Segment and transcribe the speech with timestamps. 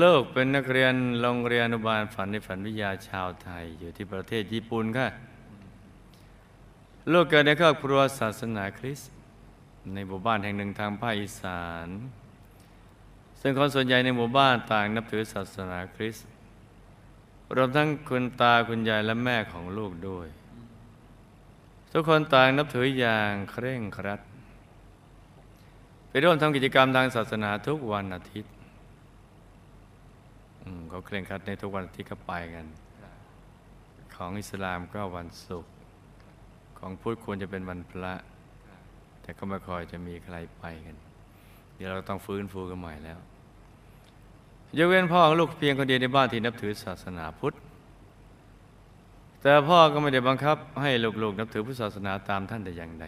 [0.00, 5.08] ลูกเป็นนักเรียนโรงเรียนอนุบาลฝันในฝันวิทยาชาวไทย อยู่ที่ประเทศญี่ปุ่นค่ะ
[7.12, 9.10] ลูกเกิดในครอบครัวศาสนาคริสต์
[9.94, 11.88] ในหมู่บ้านแห่งหนึ่งทางภาคอีสาน
[13.40, 16.26] ซึ่งคนส่วนใหญ่ในหมู่บ้านต่างนับถือศาสนาคริสต์
[17.56, 20.28] รวมทั้งคุณตาคุณยายและแม่ของลูกด้วย
[21.92, 24.20] ทุกคนต่างนับถืออย่างเคร่งครัด
[26.08, 28.51] ไปร่วมทำกิจกรรมทางศาสนาทุกวันอาทิตย์
[30.88, 32.66] เขาเคร่งครัดในทุกวันทิตย์ก็ไปกัน
[34.14, 35.72] ของอิสลามก็วันศุกร์
[36.78, 38.12] ของพุทธควรจะเป็นวันพระ
[39.22, 40.96] แต่ก็ไม่คอยจะมีใครไปกัน
[41.76, 43.18] เดี๋ยวเราต้องฟื้นฟูกันใหม่แล้ว
[44.78, 47.54] ยกเว้นพ่อของลูกเพียงคนเดียวในบ้านที่นับถือศาสนาพุทธ
[49.42, 50.90] แต่พ่อก็ไม่ได้บังคับให้
[51.22, 53.06] ลูกๆนับถือพุทธศาสนาตามท่านแต่อย่างใด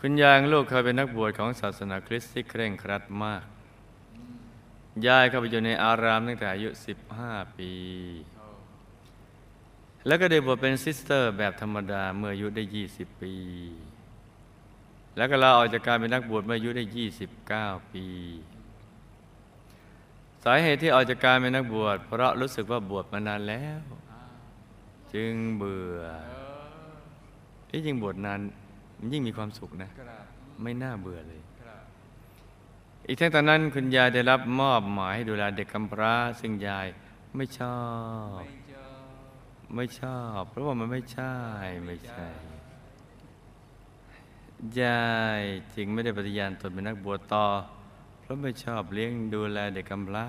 [0.00, 3.42] คุณยายลูกเคยเป็นนักบวชของศาสนาคริสต์ที่เคร่งครัดมาก
[5.06, 6.68] ยายเข้าไปอยู่ในอารามตั้งแต่อายุ
[7.14, 7.72] 15 ปี
[10.06, 13.34] แล้วก็ได้บวชเป็นซิสเตอร์แบบธรรมดาเมื่ออายุได้ 20 ปี
[15.16, 16.84] แล้วก็ลาออกจากการเป็นนักบวชเมื่ออายุได้
[17.38, 18.06] 29 ปี
[20.44, 23.80] สาเหตุที่ออกจากการเป็นนักบวชเพราะรู้สึกว่าบวชมานานแล้ว
[25.14, 26.02] จึงเบื่อ
[27.70, 28.40] ที่จริงบวชนาน
[29.12, 29.90] ยิ่งมีความสุขนะ
[30.62, 31.42] ไม่น่าเบื่อเลย
[33.10, 36.86] อีกทั้งตอนนั้นคุณยายได้รับมอบหมายให้ดูแลเด็กกำพร้า ซึ่งยาย
[37.36, 37.78] ไม่ชอ
[38.40, 38.42] บ
[39.74, 41.34] ไม่ชอบ เพราะว่ามันไม่ใช่
[41.86, 42.26] ไม่ใช่
[44.82, 45.08] ยา
[45.40, 45.42] ย
[45.74, 47.46] จึงไม่ได้ปฏิญาณตนเป็นนักบวชต่อ
[48.20, 50.26] เพราะไม่ชอบเลี้ยงดูแลเด็กกำพร้า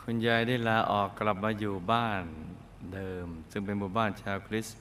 [0.00, 2.22] คุณยายได้ลาออกกลับมาอยู่บ้าน
[2.94, 4.78] เดิม ซึ่งเป็นหมู่บ้านชาวคริสต์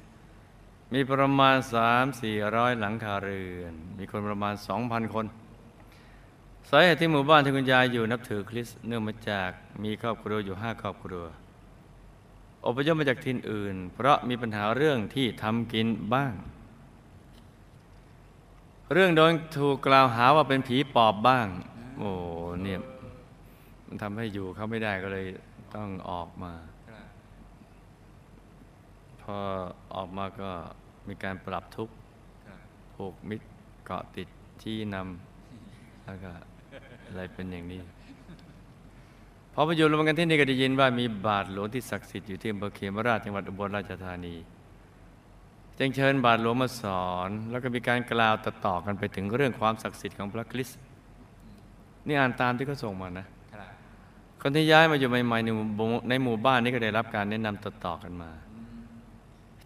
[0.94, 1.58] มีประมาณ
[1.88, 4.54] 3 4 0 0 หลังคาเรือน มีคนประมาณ
[4.84, 5.28] 2,000 คน
[6.72, 9.50] สาเหตุที่หมู่บ้านที่คุณยายอยู่นับถือคริสต์เนื่องมาจาก
[9.84, 11.24] มีครอบครัวอยู่ห้าครอบครัว
[12.66, 16.34] อพยพมาจากถิ่นอื่น เพราะมีปัญหาเรื่องที่ทำกินบ้าง
[18.94, 21.48] เรื่องโดนถูกกล่าวหาว่าเป็นผีปอบบ้าง
[21.98, 22.12] โอ้
[22.64, 22.80] เนี่ย
[23.88, 25.28] มันทำให้อยู่เขาไม่ได้ก็เลย
[25.76, 26.54] ต้องออกมา
[29.22, 29.38] พอ
[29.96, 30.50] ออกมาก็
[31.08, 31.94] มีการปรับทุกข์
[32.94, 33.48] ผูกมิตร
[33.86, 34.28] เกาะติด
[34.62, 36.32] ชี้นำแล้วก็
[37.10, 37.82] อะไรเป็นอย่างนี้
[39.54, 44.36] พอไปอยู่รวมกันที่นี่ก็ได้ยินว่ามีบาทหลวงที่ศักดิ์สิทธิ์อยู่ที่อำเภอเขมราชจังหวัดอุบลราชธานี
[45.78, 50.80] จึงเชิญบาทหลวงมาสอน แล้วก็มีการกล่าวต่อๆกันไปถึงเรื่องความศักดิ์สิทธิ์ของพระคริสต์
[52.08, 53.28] นี่อ่านตามที่เขาส่งมานะ
[54.42, 58.32] คนที่ย้ายมาอยู่ใหม่ๆในหมู่ในหมู่บ้านนี้ก็ได้รับการแนะนำต่อๆกันมา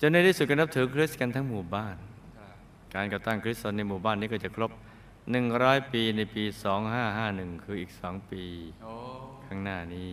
[0.02, 1.96] จนในที่สุดก็นับถือคริสต์กันทั้งหมู่บ้าน
[2.94, 4.72] การก่อตั้งคริสต์ในหมู่บ้านนี้ก็จะครบ
[5.26, 6.44] 100ปีในปี
[7.04, 8.44] 2551คืออีก2ปี
[9.46, 10.12] ข้างหน้านี้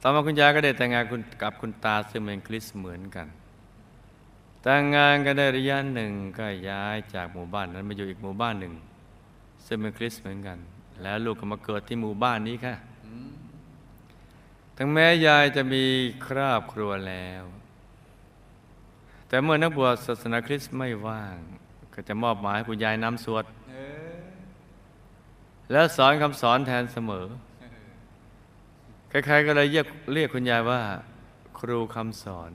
[0.00, 3.26] ต่อมาคุณยายก็ได้แต่งงานคุณกับคุณตาซึ่งเป็นคริสต์เหมือนกัน
[4.62, 8.74] แต่งงานกันได้ระยะหนึ่งก็ย้ายจากหมู่บ้านนั้นมาอยู่อีกหมู่บ้านหนึ่ง
[9.66, 10.58] ซึ่งเป็นคริสต์เหมือนกัน
[11.02, 12.74] แล้วลูกก็มาเกิดที่หมู่บ้านนี้ค่ะ
[14.76, 15.84] ถึงแม้ยายจะมี
[16.26, 17.42] ครอบครัวแล้ว
[19.28, 21.38] แต่เมื่อนักบวชศาสนาคริสต์ไม่ว่าง
[22.00, 23.44] ก็จะมอบหมายให้คุณยายนำสวด
[25.72, 27.26] แล้วสอนคำสอนแทนเสมอ
[29.10, 30.80] ใครๆก็เลยเรียกเรียกคุณยายว่า
[31.58, 32.50] ครูคำสอน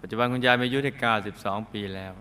[0.00, 0.92] ปัจจุบันคุณยายมีอายุได้
[1.32, 2.12] 92 ปีแล้ว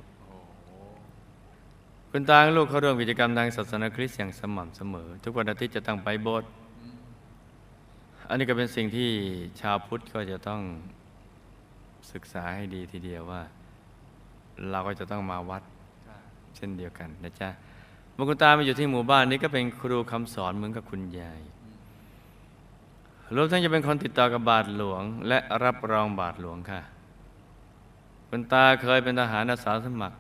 [2.12, 6.50] คุณตาและลูกเขาร่วมกิจกรรมทางศาสนาคริสต์อย่างสม่ำเสมอ ทุกวันอาทิตย์จะต้องไปโบสถ์
[8.30, 9.10] อันนี้ก็เป็นสิ่งที่
[9.62, 10.62] ชาวพุทธก็จะต้อง
[12.12, 13.44] ศึกษาให้ดีทีเดียวว่า
[14.70, 15.64] เราก็จะต้องมาวัด
[16.56, 17.50] เช่นเดียวกันนะจ๊ะ
[18.14, 21.42] เมื่อคุณตามาอยู่ที่หมู่บ้านนี้ก็เป็นครูคำสอนเหมือนกับคุณยาย
[23.36, 26.82] รวมทั้งจะเป็นคนติดต่อกับบาทหลวง และรับรองบาทหลวงค่ะ
[28.30, 30.18] คุณตาเคยเป็นทหารอาสาสมัคร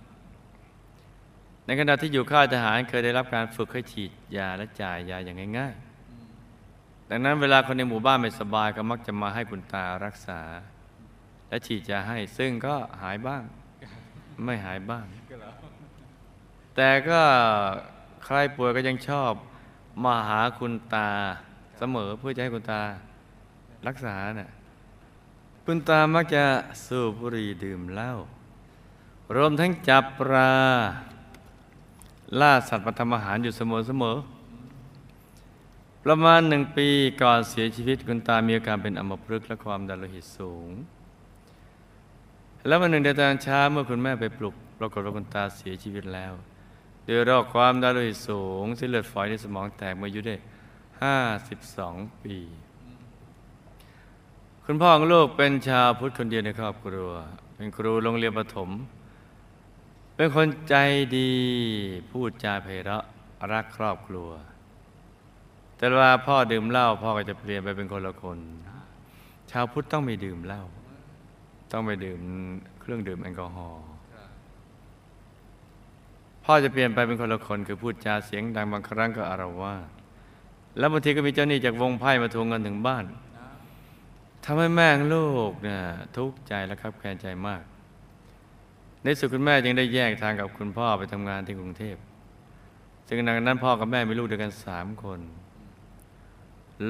[1.66, 10.42] ในขณะที่อยู่ค่ายทหารเคยได้รับการฝึกให้ฉีดยาและจ่ายยาอย่างง่ายๆ ดังนั้นเวลาคนในหมู่บ้านไม่สบายก็มักจะมาให้คุณตารักษา
[11.50, 13.44] และฉีดยาให้ซึ่งก็หายบ้าง
[14.44, 15.06] ไม่หายบ้าง
[16.76, 17.22] แต่ก็
[18.26, 19.32] ใครป่วยก็ยังชอบ
[20.04, 21.10] มาหาคุณตา
[21.78, 22.82] เสมอเพื่อจะให้คุณตา
[23.88, 24.52] รักษาน่ะ
[25.66, 26.44] คุณตามักจะ
[26.86, 28.12] สูบบุหรี่ดื่มเหล้า
[29.36, 30.54] รวมทั้งจับปลา
[32.40, 34.18] ล่าสัตว์มาทำอาหารอยู่เสมอเสมอ
[36.04, 36.88] ประมาณหนึ่งปี
[37.22, 40.70] ก่อนเสียชีวิตคุณตามีอาการเป็นอัมพฤกษ์และความดันโลหิตสูง
[42.68, 46.34] แล้ววันหนึ่งเดือนตอนเช้าเมื่อคุณแม่ไปปลุกปรากฏว่าคุณตาเสียชีวิตแล้ว
[47.08, 50.36] ด้วยโรคความดันโลหิตสูงเส้นเลือดฝอยในสมองแตกเมื่ออายุได้
[51.30, 52.38] 52 ปี
[54.66, 57.10] คุณพ่อของลูกเป็นชาวพุทธคนเดียวในครอบครัว
[57.56, 58.70] เป็นครูโรงเรียนประถม
[60.16, 60.76] เป็นคนใจ
[61.18, 61.32] ดี
[62.10, 63.04] พูดจาไพเราะ
[63.52, 64.30] รักครอบครัว
[65.76, 68.38] แต่เวลาพ่อดื่มเหล้าพ่อก็จะเปลี่ยนไปเป็นคนละคน
[69.52, 70.64] ชาวพุทธต้องไม่ดื่มเหล้า
[71.72, 72.20] ต้องไม่ดื่ม
[72.80, 73.84] เครื่องดื่มแอลกอฮอล์
[76.44, 79.88] พ่อจะเปลี่ยนไปเป็นคนละคนคือพูดจาเสียงดังบางครั้งก็อารวาส
[80.78, 83.06] แล้วบางทีก็มีเจ้าหนี้จากวงไพ่มาทวงเงินถึงบ้าน
[84.46, 85.82] ทำให้แม่ลูกเนี่ย
[86.16, 87.62] ทุกข์ใจและครับแค้นใจมาก
[89.04, 91.96] ในสุดคุณแม่จึงได้แยกทางกับคุณพ่อไปทำงานที่กรุงเทพ
[93.08, 95.20] ซึ่งในนั้นพ่อกับแม่มีลูกด้วยกันสามคน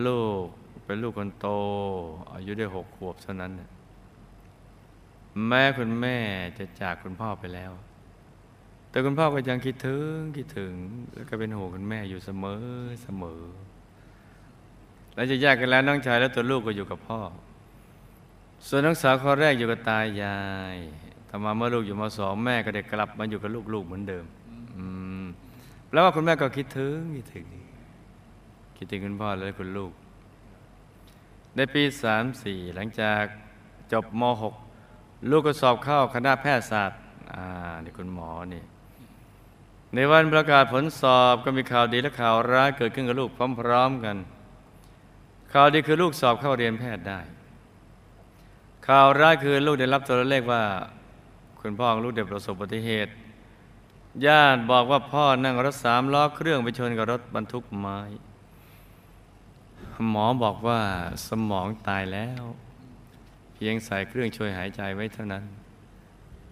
[0.06, 0.46] ลูก
[0.86, 1.48] เป็นลูกคนโต
[2.34, 3.70] อายุได้หกขวบเท่านั้นน่ะ
[5.48, 6.18] แม่คุณแม่
[6.58, 7.72] จะจากคุณพ่อไปแล้ว
[8.90, 10.74] แต่คุณพ่อก็ยังคิดถึงคิดถึง
[11.14, 12.64] แล้วก็เป็นห่วงคุณแม่อยู่เสมอ
[13.04, 13.42] เสมอ
[15.16, 17.20] แล้วจะแยกกันแล้วน้องชายและตัวลูกก็อยู่กับพ่อ
[18.68, 20.40] ส่วนน้องสาวคนแรกอยู่กับตายา
[20.76, 20.78] ย
[21.30, 24.26] ต่อมาเมื่อลูกอยู่มสองแม่ก็ได้กลับมาอยู่กับลูกๆเหมือนเดิม
[24.78, 24.86] อื
[25.22, 25.24] ม
[25.92, 27.48] แล้วว่าคุณแม่ก็คิดถึงคิดถึง
[28.78, 29.92] คิดถึงคุณพ่อและคุณลูก
[31.56, 33.24] ในปีสามสี่หลังจาก
[33.92, 34.56] จบมหก
[35.30, 37.00] ลูกก็สอบเข้าคณะแพทยศาสตร์
[37.34, 37.46] อ่า
[37.84, 38.64] นี่คุณหมอนี่
[39.94, 43.30] ในวันประกาศผลสอบก็มีข่าวดีและข่าวร้ายเกิดขึ้นกับลูก
[43.60, 44.18] พร้อม ๆกัน
[45.54, 47.20] ข่าวดีคือลูกสอบเข้าเรียนแพทย์ได้
[48.88, 50.64] ข่าวร้ายคือลูกได้รับโทรเลขว่า
[51.62, 53.12] คุณพ่อของลูกได้ประสบอุบัติเหตุ
[54.26, 58.00] ญาติบอกว่าพ่อนั่งรถสามล้อเครื่องไปชนกับรถบรรทุกไม้
[60.12, 60.80] หมอบอกว่า
[61.28, 62.44] สมองตายแล้ว
[63.64, 65.44] พียงใส่เครื่องช่วยหายใจไว้เท่านั้น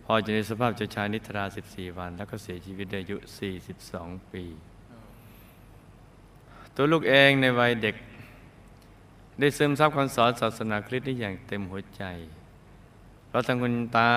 [0.04, 3.18] พ่อจะในสภาพเจ้าชายนิทรา 14 วัน แล้วก็เสียชีวิตอายุ
[3.76, 4.44] 42 ปี
[6.76, 7.96] ตัวลูกเองในวัยเด็ก
[9.40, 12.04] ได้ซึมซับคำสอนศาสนาคริสต์ได้อย่างเต็มหัวใจ
[13.28, 14.12] เพราะทั้งคุณตา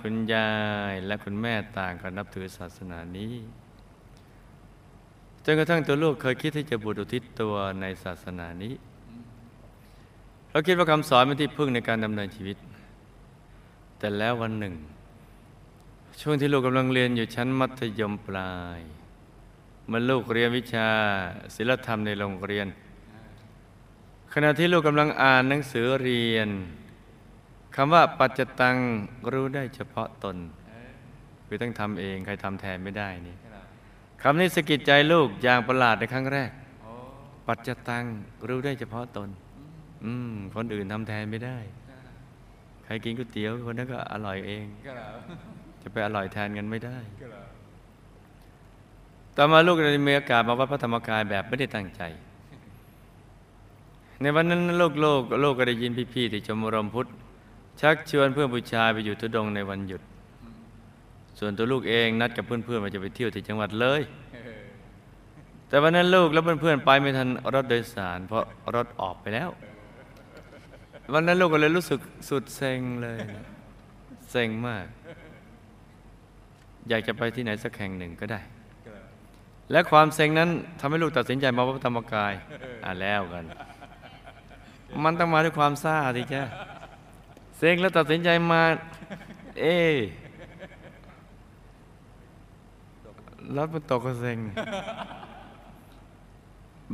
[0.00, 0.50] คุณยา
[0.92, 3.34] ยและคุณแม่ต่างก็นับถือศาสนานี้
[5.44, 8.74] จนกระทั่งตัวลูกเคยคิดที่จะบวชอุทิศตัวในศาสนานี้
[10.54, 12.56] เราคิดว่าคำสอนเป็นที่พึ่งในการดำเนินชีวิต
[13.98, 14.74] แต่แล้ววันหนึ่ง
[16.20, 18.80] ช่วงที่ลูกกำลังเรียนอยู่ชั้นมัธยมปลาย
[19.86, 20.88] เมื่อลูกเรียนวิชา
[21.56, 22.66] ศิลธรรมในโรงเรียน
[24.32, 26.48] ขณะที่ลูกกำลังอ่านหนังสือเรียน
[27.76, 28.76] คำว่าปัจจตัง
[29.32, 30.36] รู้ได้เฉพาะตน
[31.46, 33.36] คือต้องทำเองใครทำแทนไม่ได้นี่
[34.22, 36.50] คำนี้สะกิดใจลูกอย่างประหลาดในครั้งแรก
[37.46, 38.04] ปัจจตัง
[38.48, 39.30] รู้ได้เฉพาะตน
[40.04, 41.58] อืม คนอื่นทำแทนไม่ได้
[42.84, 44.64] ใครกินก๋วยเตี๋ยวคนนั้นก็อร่อยเอง
[45.82, 46.98] จะไปอร่อยแทนกันไม่ได้
[49.36, 52.02] ต่อมาลูกได้มีโอกาสมาวัดพระธรรมกายแบบไม่ได้ตั้งใจ
[54.20, 57.08] ในวันนั้นโลกโลกโลกก็ได้ยินพี่ๆที่ชมรมพุทธ
[57.80, 60.02] ชักชวนเพื่อนผู้ชายไปอยู่ทุดงในวันหยุด
[61.38, 64.02] ส่วนตัวลูกเองนัดกับเพื่อนๆว่าจะไปเที่ยวที่จังหวัดเลย
[65.68, 68.44] แต่วันนั้นลูกและเพื่อนๆไปไม่ทันรถโดยสาร เพราะ
[68.74, 69.48] รถออกไปแล้ว
[71.12, 73.18] วันนั้นลูกก็เลยรู้สึกสุดเซ็งเลย
[74.30, 74.86] เซ็งมาก
[76.88, 78.40] อยากจะไปที่ไหนสักแห่งหนึ่งก็ได้
[79.70, 82.32] และความเซ็งนั้นทำให้ลูกตัดสินใจมาวัดพระธรรมกาย
[82.84, 83.44] อ่าแล้วกัน
[85.04, 86.42] มันต้องมาด้วยความซ่าสิจ้ะ
[87.58, 88.62] เซ็งแล้วตัดสินใจมา
[89.60, 89.96] เอ๊ะ
[93.56, 94.38] รถมันตกก็เซ็ง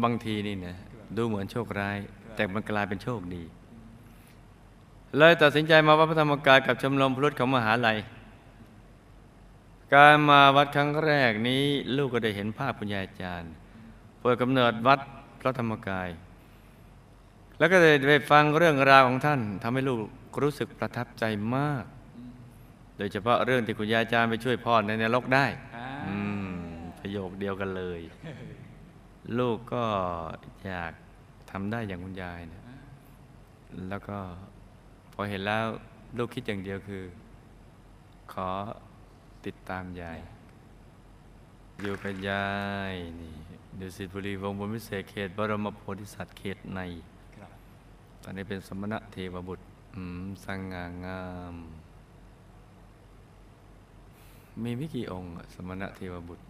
[0.03, 0.75] บางทีนี่นะ
[1.17, 1.99] ดูเหมือนโชคร้าย
[2.35, 3.43] แต่มันกลายเป็นโชคดี
[5.19, 7.99] เลยตัดสินใจมาวัดพระธรรมกายกับชมรมพุทธของมหาลัย
[9.95, 11.65] การมาวัดครั้งแรกนี้
[11.97, 13.53] ลูกก็ได้เห็นภาพคุณยายอาจารย์
[14.21, 15.01] เปิดกำเนิดวัด
[15.41, 16.09] พระธรรมกาย
[17.59, 19.99] แล้วก็ได้ไปฟังเรื่องราวของท่านทำให้ลูก
[20.43, 21.25] รู้สึกประทับใจ
[21.57, 21.85] มาก
[22.99, 25.47] โดยเฉพาะเรื่องที่คุณยายอาจารย์ไปช่วยพ่อในนรกได้
[26.07, 26.09] อ
[26.99, 28.01] ประโยคเดียวกันเลย
[29.39, 29.85] ลูกก็
[30.67, 30.93] อยาก
[31.51, 32.63] ทำได้อย่างคุณยายนะ
[33.89, 34.19] แล้วก็
[35.21, 35.67] อเห็นแล้ว
[36.17, 37.05] ลูกคิดอย่างเดียวคือ
[38.33, 38.49] ขอ
[39.47, 40.19] ติดตามยาย
[41.83, 42.49] อยู่กับยา
[42.93, 43.35] ยนี่
[43.79, 46.81] ดุสิตบุรีวงศ์บุญวิเศษเขตบรมโพธิสัตว์เขตใน
[48.23, 51.23] ตอนนี้เป็นสมณะเทวบุตรอืมสง่างา
[51.53, 51.57] ม
[54.63, 56.45] มีไม่กี่องค์อะสมณะเทวบุตร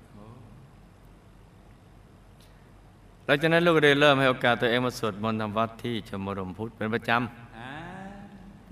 [3.25, 7.40] หลังจากนั้นลูกก็ได้เริ่มให้โอกาสตัวเองมาสวดมนต์ทำวัดที่ชมรมพุทธเป็นประจำ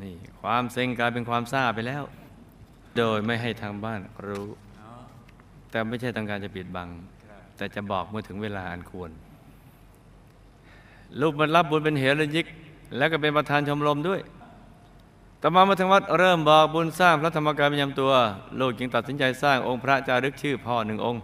[0.02, 2.02] นี่ความเซ็งกลายเป็นความซาไปแล้ว
[2.97, 4.47] โดยไม่ให้ทางบ้านรู้
[5.71, 6.88] แต่ไม่ใช่ต้องการจะปิดบัง
[7.57, 9.11] แต่จะบอกเมื่อถึงเวลาอันควร
[11.21, 12.47] ลูกมันรับบุญเป็นเหรญยิก
[12.97, 14.21] แล้วก็เป็นประธานชมรมด้วย
[15.43, 18.12] ต่อมามาถึงวัดเริ่มบอกบุญสร้างพระธรรมกายประจำตัว
[18.61, 21.23] ลูกจึงตัดสินใจสร้างองค์พระจารึกชื่อพ่อหนึ่งองค์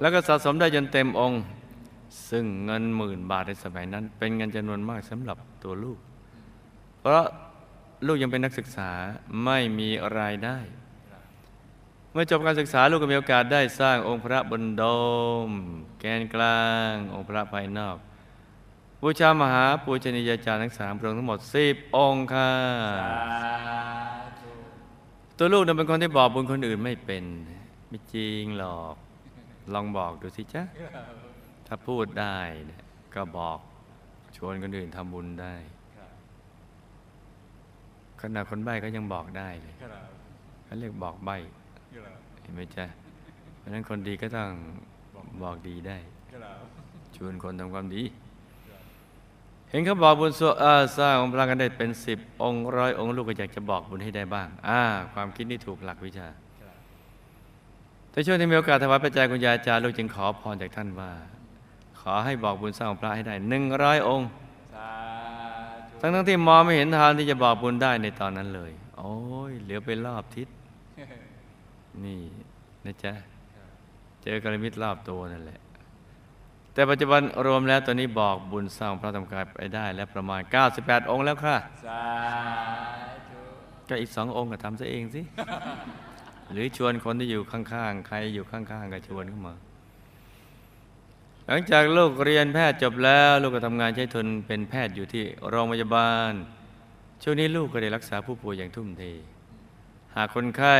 [0.00, 1.40] แล้วก็สะสมได้จนเต็มองค์
[2.30, 5.98] ซึ่งเงินหมื่นบาทในสมัยนั้น เป็นเงินจำนวนมากสำหรับตัวลูก
[7.00, 7.26] เพราะ
[8.06, 8.90] ลูกยังเป็นนักศึกษา
[9.44, 9.88] ไม่มี
[10.18, 10.58] รายได้
[12.12, 14.84] เมื่อจบการศึกษาลูกก็มีโอกาสได้สร้างองค์พระบนโด
[15.48, 15.50] ม
[16.00, 17.96] แกนกลาง องค์พระภายนอก
[19.02, 22.52] บูชามหาปูชนียาจารย์ทั้งสามพระองค์ทั้งหมดสิบองค์ค่ะ
[25.36, 27.24] ตัวลูกนั้นเป็นคนที่บอกบุญคนอื่นไม่เป็น
[27.88, 28.94] ไม่จริงหรอก
[29.74, 30.62] ลองบอกดูสิจ๊ะ
[31.66, 32.38] ถ้าพูดได้
[33.14, 33.58] ก็บอก
[34.36, 35.54] ชวนคนอื่นทำบุญได้
[38.20, 40.04] ขนาดคนใบ้ก็ยังบอกได้เลยครับ
[40.64, 41.36] เขาเรียกบอกใบ้
[41.94, 42.86] ครับเห็นไหมจ๊ะ
[43.58, 44.50] เพราะฉะนั้นคนดีก็ต้อง
[45.42, 45.98] บอกดีได้
[46.32, 46.56] ครับ
[47.16, 48.02] ชวนคนทำความดี
[49.70, 54.80] เห็นเขาบอกบุญสวเอ่อสร้างองค์พระกันได้เป็นสิบองค์ร้อยองค์ลูกก็อยากจะบอกบุญให้ได้บ้าง อ่า
[55.14, 56.28] ความคิดนี่ถูกหลักวิชา
[56.60, 56.76] ครับ
[58.10, 61.10] แต่ช่วงที่มีโอกาสถวายปัจจัยคุณยายอาจารย์ลูกจึงขอพรจากท่านว่า
[62.00, 64.49] ขอให้บอกบุญสร้างองค์พระให้ได้หนึ่งร้อยองค์สาธุ
[66.00, 69.14] ทั้งทั้งๆที่มองไม่เห็นทางที่จะบอกบุญได้ในตอนนั้นเลย โอ้
[69.50, 70.48] ยเหลือไปรอบทิศ
[72.04, 72.20] นี่
[72.84, 73.12] นะจ๊ะ
[74.22, 75.60] เจอกระมิตรรอบตัวนั่นแหละ
[76.72, 80.40] แต่ปัจจุบันรวมแล้วตอนนี้บอกบุญสร้างพระธรรมกายไปได้ แล้วประมาณ
[80.76, 82.04] 98 องค์แล้วค่ะ สา
[83.28, 83.40] ธุ
[83.88, 85.22] ก็อีกสององค์ก็ทำซะเองสิ
[86.52, 89.54] หรือชวนคนที่อยู่ข้างๆ ใครอยู่ข้างๆ ก็ชวนเข้ามา
[91.46, 96.32] หลังจากลูกเรียนแพทย์จบแล้ว ลูกก็ทำงานใช้ทุนเป็นแพทย์อยู่ที่โรงพยาบาล
[97.22, 99.02] ช่วงนี้ลูกก็ได้รักษาผู้ป่วยอย่างทุ่มเท
[100.14, 100.76] หากคนไข้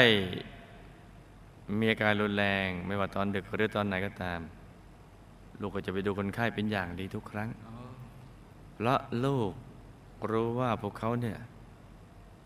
[1.79, 4.41] มีอาการรุนแรงไม่ว่าตอนดึกหรือตอนไหนก็ตาม
[5.61, 7.49] ลูกก็จะไปดูคนไข้เป็นอย่างดีทุกครั้ง
[8.75, 9.53] เพราะลูก
[10.31, 11.39] รู้ว่าพวกเขาเนี่ย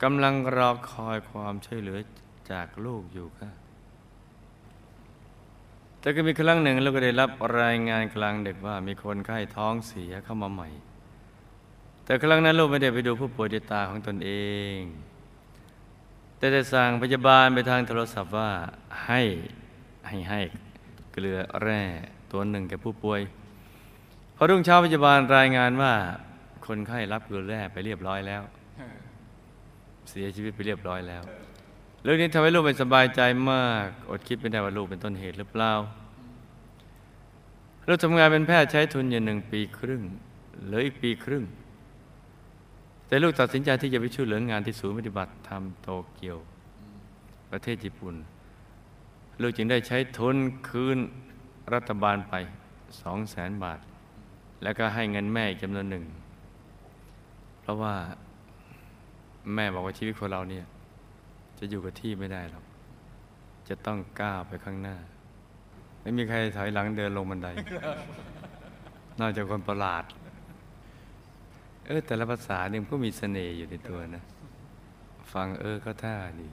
[0.02, 1.98] กำลังรอคอยความช่วยเหลือ
[2.50, 3.50] จากลูกอยู่ค่ะ
[6.04, 7.30] แต่ก็มีครั้งหนึ่งลูกก็ได้รับ
[7.60, 10.68] รายงานกลางดึกว่ามีคนไข้ท้องเสียเข้ามาใหม่
[12.04, 14.30] แต่ครั้งนั้นลูกไม่ได้ไปดูผู้ป่วยด้วยตาของตนเอ
[14.76, 14.78] ง
[16.36, 18.50] แต่ได้สั่งพยาบาลไปทางโทรศัพท์ว่า
[19.06, 19.20] ให้
[20.08, 20.40] ให้ให้
[21.12, 21.82] เกลือแร่
[22.32, 23.20] ตัวหนึ่งแก่ผู้ป่วย
[24.36, 25.92] พอรุ่งเช้าพยาบาลรายงานว่า
[26.66, 28.42] คนไข้รับเกลือแร่ไปเรียบร้อยแล้ว
[30.10, 31.22] เสียชีวิตไปเรียบร้อยแล้ว
[32.04, 33.20] เรื่องนี้ทำให้ลูกไม่สบายใจ
[33.50, 35.72] มาก อดคิดไม่ได้ว่าลูกเป็นต้นเหตุหรือเปล่า
[37.88, 40.02] ลูกทำงานเป็นแพทย์ใช้ทุนอยู่หนึ่งปีครึ่ง
[40.64, 41.44] เหลืออีกปีครึ่ง
[43.06, 46.38] แต่ลูกตัดสินใจที่จะไปช่วยเหลืองานที่ศูนย์ปฏิบัติธรรมโตเกียว
[47.50, 48.14] ประเทศญี่ปุ่น
[49.40, 50.36] ลูกจึงได้ใช้ทุน
[50.68, 50.98] คืน
[51.74, 52.34] รัฐบาลไป
[53.00, 53.78] สองแสนบาท
[54.62, 56.04] แล้วก็ให้เงินแม่อีกจำนวนหนึ่ง
[57.62, 57.94] เพราะว่า
[59.54, 60.64] แม่บอกว่าชีวิตของเราเนี่ย
[61.58, 62.64] จะอยู่กับที่ไม่ได้หรอก
[63.68, 64.96] จะต้องก้าวไปข้างหน้า
[66.00, 67.48] ไม่มีใครถอยหลังเดินลงบันได
[69.20, 70.04] นอกจากคนประหลาด
[71.86, 74.24] เออ แต่ละภาษาเนี่ยมันก็มีเสน่ห์อยู่ในตัวนะ
[75.32, 76.48] ฟังเออก็ท่าดี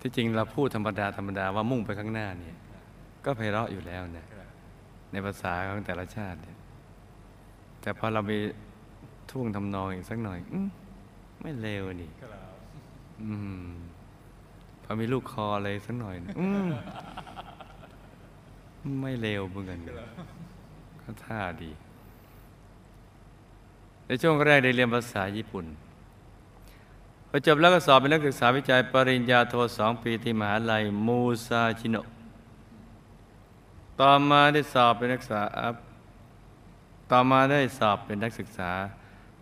[0.00, 2.56] ที่จริงเราพูดธรรมดาธรรมดาว่ามุ่งไปข้างหน้าเนี่ย
[3.24, 4.48] ก็ไพเราะอยู่แล้วนะครับ
[5.12, 6.56] ในภาษาของแต่ละชาติเนี่ย
[7.80, 8.30] แต่พอเราไป
[9.30, 10.68] ท่วงทำนองอีกสักหน่อยอม
[11.46, 12.54] ไม่เลวนี่ครับ
[13.22, 13.32] อื
[13.64, 13.68] ม
[14.82, 16.70] พอมีลูกคออะไรสักหน่อยอืม
[19.00, 19.78] ไม่เลวเหมือนกัน
[21.02, 21.70] ก็ท่าดี
[24.06, 25.64] ในช่วงแรกได้เรียนภาษาญี่ปุ่น
[27.28, 32.06] พอจบแล้วก็สอบเป็นนักศึกษาวิจัยปริญญาโทสองปีที่มหาลัยมูซาชิโนะ
[34.00, 35.42] ต่อมาได้สอบเป็นนักศึกษา
[37.10, 38.70] ต่อมาได้สอบเป็นนักศึกษา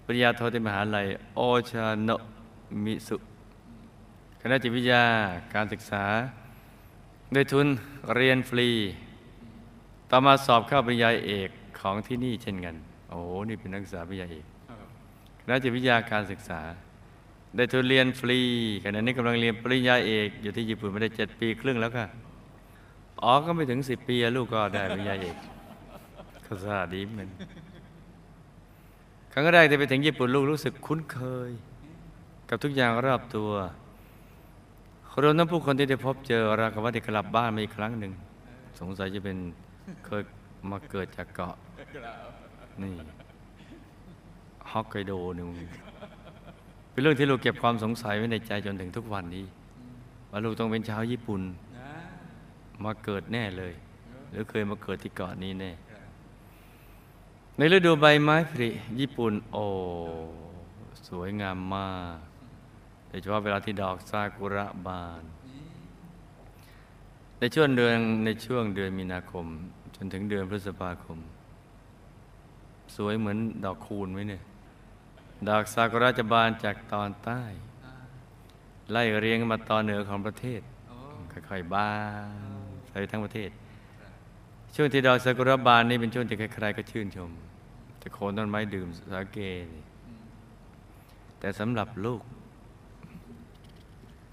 [0.05, 1.07] ปริญญาโทที่มหาลัย
[1.37, 1.41] โอ
[1.71, 2.11] ชาโน
[2.85, 3.17] มิสุ
[4.41, 5.05] คณะจิตวิทยา
[5.55, 6.05] การศึกษา
[7.35, 7.67] ด้วยทุน
[8.15, 8.69] เรียนฟรี
[10.11, 12.75] ต่อมาสอบเข้าปริญญาเอกของที่นี่เช่นกัน
[13.09, 14.47] โอ้โห นี่เป็นนักศึกษาปริญญาเอก
[15.41, 16.61] คณะจิตวิทยาการศึกษา
[17.57, 18.41] ได้ทุนเรียนฟรี
[18.85, 22.07] ขณะนี้กำลังเรียนปริญญาเอก อยู่ที่ญี่ปุ่นมาได้เจ็ดปีครึ่งแล้วค่ะ
[23.23, 25.37] อ๋อก็ไม่ถึงสิบปีลูกก็ได้ปริญญาเอก
[26.45, 27.31] ก็สาดีเหมือน
[29.33, 31.51] ครั้งแรกที่ไปถึงญี่ปุ่นลูกรู้สึกคุ้นเคย
[32.49, 33.51] กับทุกอย่างรอบตัว
[35.23, 38.13] รวมทั้งผู้คนที่ได้พบเจอราวกับว่าได้กลับบ้านมาอีกครั้งหนึ่ง
[38.81, 39.39] สงสัยจะเป็น
[40.07, 40.23] เคย
[40.71, 41.55] มาเกิดจากเกาะ
[42.83, 42.95] นี่
[44.71, 45.57] ฮอกไกโดนี่มึง
[46.91, 49.45] เป็นเรื่องที่ลูกเก็บความสงสัยไว้ในใจจนถึงทุกวันนี้
[50.31, 51.43] ว่าลูกต้องเป็นชาวญี่ปุ่น
[52.85, 53.73] มาเกิดแน่เลย
[54.31, 55.73] หรือเคยมาเกิดที่เกาะนี้แน่
[57.57, 59.65] ในฤดูใบไม้ผลิญี่ปุ่นโอ้
[61.09, 62.19] สวยงามมาก
[63.09, 65.23] โดยเฉพาะเวลาที่ดอกซากุระบาน
[67.39, 69.47] ในช่วงเดือนในช่วงเดือนมีนาคม
[69.95, 71.19] จนถึงเดือนพฤษภาคม
[72.97, 74.43] สวยเหมือนดอกคูณไหมเนี่ย
[75.49, 77.43] ดอกซากุระจะบานจากตอนใต้
[78.91, 80.61] ไล่เรียงมาตอนเหนือของประเทศ
[81.33, 81.93] ค่อยๆบา
[82.67, 83.51] นไปทั้งประเทศ
[84.75, 87.31] ช่วงที่ดอกซากุระบานนี่เป็นช่วงที่ใครๆก็ชื่นชม
[87.99, 89.39] แต่โคนต้นไม้ดื่มสาเก
[89.75, 89.85] นี่
[91.39, 92.23] แต่สำหรับลูก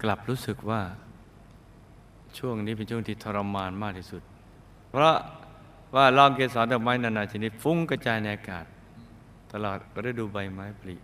[0.02, 0.82] กลับรู้สึกว่า
[2.38, 4.22] ช่วงนี้เป็นช่วงที่ทรมานมากที่สุด
[4.88, 5.16] เพราะ
[5.94, 8.64] ว่าลองเกสรดอกไม้นานาชนิดฟุ้งกระจายในอากาศ
[9.52, 9.78] ตลอด
[10.08, 10.96] ฤดูใบไม้ผลิ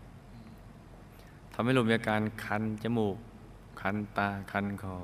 [1.53, 3.17] ทำให้ลูกมีอาการคันจมูก
[3.81, 4.97] คันตาคันคอ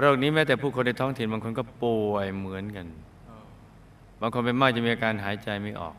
[0.00, 2.86] โรคนี้แม้แต่ผู้คนในท้องถิ่นบางคนก็ป่วยเหมือนกัน
[3.26, 3.36] โอ้
[4.20, 5.96] บางคนเป็นมากจะมีอาการหายใจไม่ออก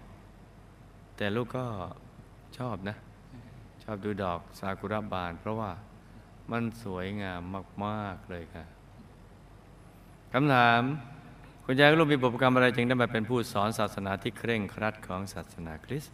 [1.18, 1.66] แต่ลูกก็
[2.58, 2.96] ชอบนะ
[3.84, 5.72] ชอบดูดอกซากุระบาน เพราะว่า
[6.52, 7.42] มันสวยงาม
[7.86, 8.66] มาก ๆ เลยค่ะ
[10.34, 10.82] คำถาม
[11.66, 16.14] คุณยายกับลูกมีบุพกรรมอะไรจึงได้มาเป็นผู้สอนศาสนาที่เคร่งครัดของศาสนาคริสต์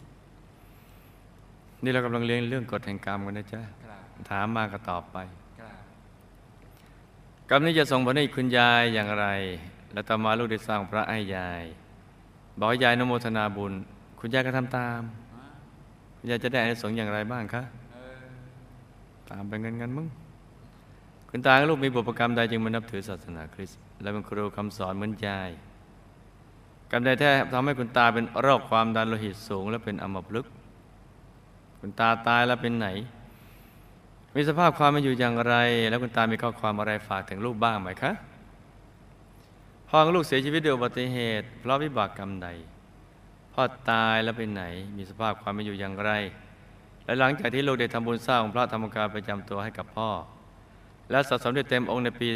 [1.82, 5.45] นี่เรากำลังเรียนเรื่องกฎแห่งกรรมกันนะจ๊ะครับถามมาก็ตอบไปครับ
[7.50, 9.26] กรรมนี้จะส่งผลให้คุณยายอย่างไร
[9.92, 11.64] และต่อมาลูกได้สร้างพระให้ยาย
[12.58, 13.72] บอกให้ยายนโมทนาบุญ
[14.20, 15.00] คุณยายก็ทำตาม
[16.18, 17.62] คุณยายจะได้อานิสงส์อย่างไรบ้างคะ
[19.30, 20.06] ตามไปเงินกันมึง
[21.30, 25.50] คุณตาลูกมีบุพกรรมใดจึงมานับถือศาสนาคริสต์และเป็นครูคำสอนเหมือนยาย
[26.90, 30.52] กรรมใดแท้ทำให้คุณตาเป็นโรคความดันโลหิตสูง และเป็นอัมพฤกษ์
[31.80, 32.88] คุณตาตายแล้วเป็นไหน
[34.36, 35.54] มีสภาพความเป็นอยู่อย่างไร
[35.88, 38.12] แล้วคุณตามีข้อความอะไรฝากถึงลูกบ้างไหมคะ
[39.88, 42.48] พ่อของลูกเสียชีวิตด้วยอุบัติเหตุ เพราะวิบากกรรมใด
[43.52, 44.64] พ่อตายแล้วเป็นไหน
[44.96, 46.10] มีสภาพความเป็นอยู่อย่างไร
[47.04, 50.10] และหลังจากที่ลูกได้ทำบุญสร้างองค์พระธรรมกายประจำตัวให้กับพ่อ
[51.10, 52.28] และสะสมได้เต็มองค์ในปี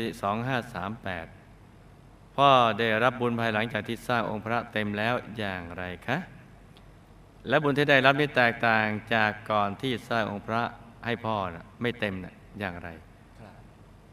[1.55, 6.19] 2538 พ่อได้รับบุญภายหลังจากที่สร้างองค์พระเต็มแล้วอย่างไรคะ
[7.49, 10.63] และบุญที่ได้รับนี่แตกต่างจากก่อนที่สร้างองค์พระ
[11.05, 12.89] ให้พ่อนะไม่เต็มนะอย่างไร
[13.41, 13.55] ครับ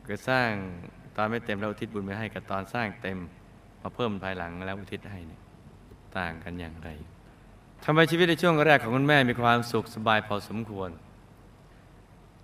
[0.05, 0.49] คือสร้าง
[1.15, 3.17] ตอนไม่เต็มแล้วอุทิศบุญไปให้กับตอนสร้างเต็ม
[3.81, 5.41] มาเพิ่มภายหลังแล้วอุทิศให้เนี่ย
[6.17, 6.89] ต่างกันอย่างไร
[7.85, 10.89] ทำไมชีวิตในช่วงแรกของคุณแม่มีความสุขสบายพอสมควร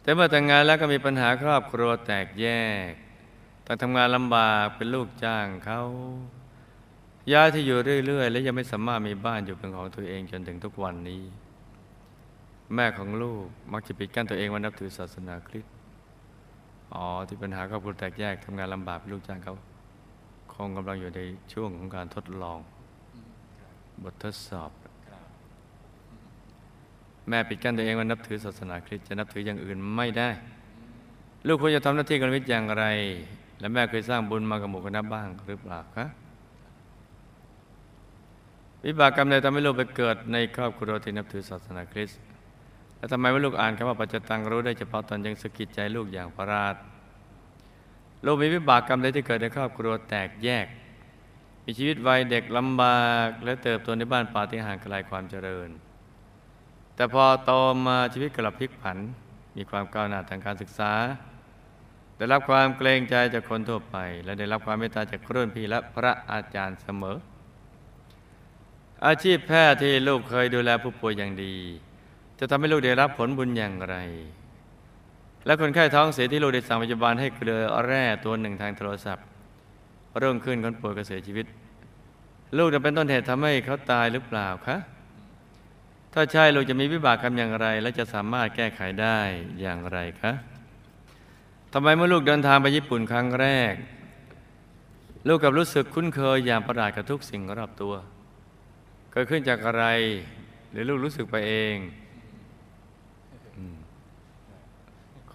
[0.01, 2.47] แต่เมื่อแต่งงานแล้วก็มีปัญหาครอบครัวแตกแย
[2.89, 2.91] ก
[3.65, 5.82] ต้องทำงานลำบากเป็นลูกจ้างเขา
[7.34, 7.77] ย้ายที่อยู่
[8.08, 11.21] เรื่อย ๆ และยังไม่สามารถมีบ้านอยู่เป็นของตัวเองจนถึงทุกวันนี้
[12.75, 15.73] แม่ของลูกมักจะปิดกั้นตัวเองว่านับถือศาสนาคริสต์
[16.93, 19.55] อ๋อที่ปัญหาครอบครัวแตกแยกทำงานลำบากลูกจ้างเขา
[20.53, 21.19] คงกำลังอยู่ใน
[21.53, 22.59] ช่วงของการทดลอง
[24.03, 24.71] บททดสอบ
[27.29, 30.29] แม่ปิดกั้นตัวเองว่านับถือศาสนาคริสต์จะนับถืออย่างอื่นไม่ได้
[31.47, 32.86] ลูกควรจะทำหน้าที่กันวิทย์อย่างไร
[33.59, 36.05] และแม่เคยสร้างบุญมากับหมู่คณะบ้างหรือเปล่าคะ
[38.86, 42.21] วิบากกรรมใดทำให้ลูกไปเกิดในครอบครัวที่นับถือศาสนาคริสต์
[43.03, 46.75] และทำไมว่าลูกอ่านคำว่าปัจจตังรู้ได้เฉพาะตอนยังสะกิดใจลูกอย่างประหลาด
[48.25, 50.67] ลูกมีวิบากกรรมใดที่เกิดในครอบครัวแตกแยก
[51.63, 55.69] มีชีวิตวัยเด็กลำบาก และเติบโตในบ้านป่าที่ห่างไกลความเจริญ
[56.95, 57.51] แต่พอโต
[57.87, 58.97] มาชีวิตกลับพลิกผัน
[59.57, 60.91] มีความก้าวหน้าทางการศึกษา
[62.17, 67.17] ได้รับความเกรงใจจากคนทั่วไป และได้รับความเมตตาจากครุ่นพี่และพระอาจารย์เสมอ
[69.05, 71.55] อาชีพแพทย์ที่ลูกเคยดูแลผู้ป่วยอย่างดี
[72.45, 73.95] จะทำให้ลูกได้รับผลบุญอย่างไร
[75.45, 79.25] และคนไข้ท้องเสียที่ลูกได้สั่งพยาบาลให้เกลือแร่ตัวหนึ่งทางโทรศัพท์
[80.19, 81.45] เริ่มขึ้นคนป่วยก็เสียชีวิต
[82.58, 84.77] ลูกจะเป็นต้นเหตุทำให้เขาตายหรือเปล่าคะ
[86.13, 89.19] ถ้าใช่ลูกจะมีวิบากกรรมอย่างไร และจะสามารถแก้ไขได้
[89.62, 90.32] อย่างไรคะ
[91.73, 93.73] ทำไมเมื่อลูกเดินทางไปญี่ปุ่นครั้งแรก
[95.27, 97.93] ลูกกับรู้สึกคุ้นเคยอย่างประหลาดกับทุกสิ่งรอบตัว
[99.12, 99.86] เกิดขึ้นจากอะไร
[100.71, 101.75] หรือลูกรู้สึกไปเอง
[103.58, 103.75] อืม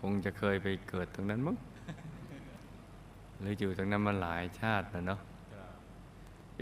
[0.01, 1.57] คงจะเคยไปเกิดตรงนั้นมั้ง
[3.41, 5.21] หรืออยู่ตรงนั้นมาหลายชาติแล้วเนาะ
[5.53, 5.73] ครับ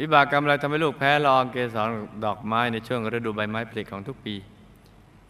[0.01, 1.91] วิบากกรรมอะไรทำให้ลูกแพ้ละอองเกสร
[2.25, 4.35] ดอกไม้ในช่วงฤดูใบไม้ผลิของทุกปี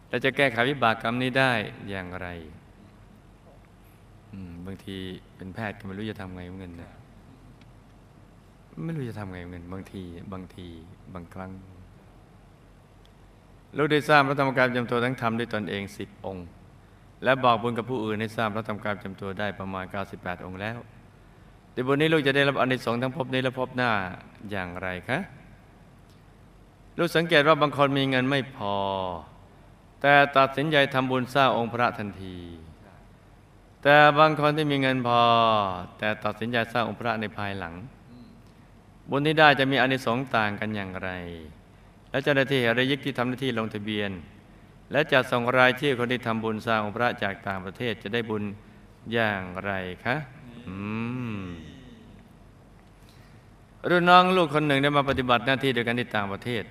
[0.09, 1.51] และจะแก้ไขวิบากกรรมนี้ได้
[1.89, 2.27] อย่างไร
[4.31, 4.97] อืมบางที
[5.35, 6.91] เป็นแพทย์ก็ไม่รู้จะทำไงเหมือนกันนะ
[8.85, 10.67] ไม่รู้จะทำไงเหมือนกันบางทีบางที
[11.13, 11.51] บางครั้ง
[13.77, 16.47] ลูกได้สร้างพระธรรมกายประจำตัวทั้งทำด้วยตนเองสิบองค์
[17.23, 20.77] และบอกบุญกับผู้อื่นให้ทราบและทำการจำตัวได้ประมาณ 98 องค์แล้ว
[21.73, 23.91] ในบุญนี้ลูกจะได้รับอนิสงส์ทั้งภพนี้และภพหน้า
[24.51, 25.19] อย่างไรคะ
[26.97, 28.75] ลูกสังเกตว่าบางคนมีเงินไม่พอ
[30.01, 32.37] แต่ตัดสินใจทำบุญสร้างองค์พระทันที
[33.83, 35.21] แต่บางคนที่มีเงินพอ
[35.97, 37.73] แต่ตัดสินใจสร้างองค์พระในภายหลัง
[39.09, 41.09] บุญที่ได้จะมีอนิสงส์ต่างกันอย่างไร
[42.11, 44.11] และเจ้าหน้าที่ระยิกที่ทำหน้าที่ลงทะเบียน
[44.91, 48.43] และจัดส่งรายชื่อคนที่ทำบุญสร้างพระจากต่างประเทศจะได้บุญ
[49.13, 49.71] อย่างไร
[50.05, 50.15] คะ
[53.89, 56.63] รุ่นน้องลูกคนหนึ่งได้มาปฏิบัติหน้าที่เดียวกันที่ต่างประเทศ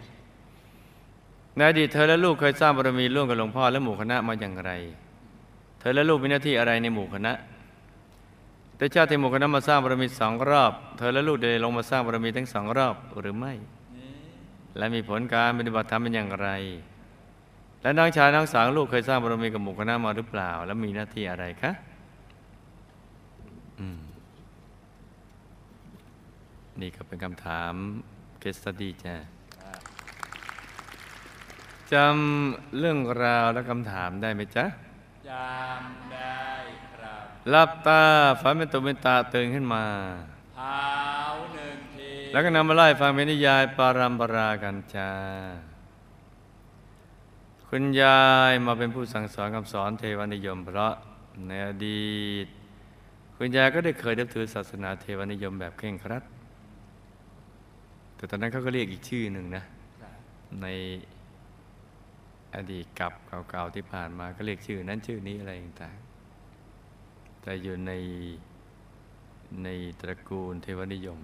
[1.54, 4.72] ในอดีตเธอและลูกเคยสร้างบารมีร่วมกับหลวงพ่อและหมู่คณะมาอย่างไร
[5.80, 7.32] เธอและลูกมีหน้าที่อะไรในหมู่คณะ
[8.76, 13.52] แต่ชาติที่หมู่คณะมาสร้างบารมีสองรอบ เธอและลูกได้ลงมาสร้างบารมีทั้งสองรอบหรือไม่
[14.78, 16.48] และมีผลการปฏิบัติธรรมเป็นอย่างไร
[17.86, 21.72] และน้องชายน้องสาวลูกเคยสร้างบารมีกับหมู่คณะมาหรือเปล่า และมีหน้าที่อะไรคะ
[23.80, 24.00] อืม
[26.80, 27.72] นี่ก็เป็นคำถาม
[28.40, 29.14] เกสตดีจ้ะ
[31.92, 34.64] จำเรื่องราวและคำถามได้ไหมจ๊ะ
[35.30, 36.42] จำได้
[36.94, 38.02] ครับหลับตา
[38.40, 39.84] ฝันเป็นตุเป็นตาตื่นขึ้นมา
[40.56, 40.82] เท้า
[41.54, 45.10] หนึ่งทีแล้วก็นำมาไล่ฟังเป็นนิยายปารัมปรากันจ้า
[47.78, 50.94] คุณยายมาเป็นผู้สั่งสอนคำสอนเทวนิยม เพราะ
[51.46, 52.46] ในอดีต
[53.36, 56.24] คุณยายก็ได้เคยนับถือศาสนาเทวนิยมแบบเคร่งครัด
[58.16, 59.64] แต่ตอนนั้นเขาก็เรียกอีกชื่อหนึ่งนะ
[60.62, 60.66] ใน
[62.54, 63.12] อดีตกับ
[63.50, 67.92] เก่าๆที่ผ่านมาก็เรียกชื่อนั้นชื่อนี้อะไรต่างๆแต่อยู่ใน
[69.62, 69.68] ใน
[70.00, 71.18] ตระกูลเทวนิยม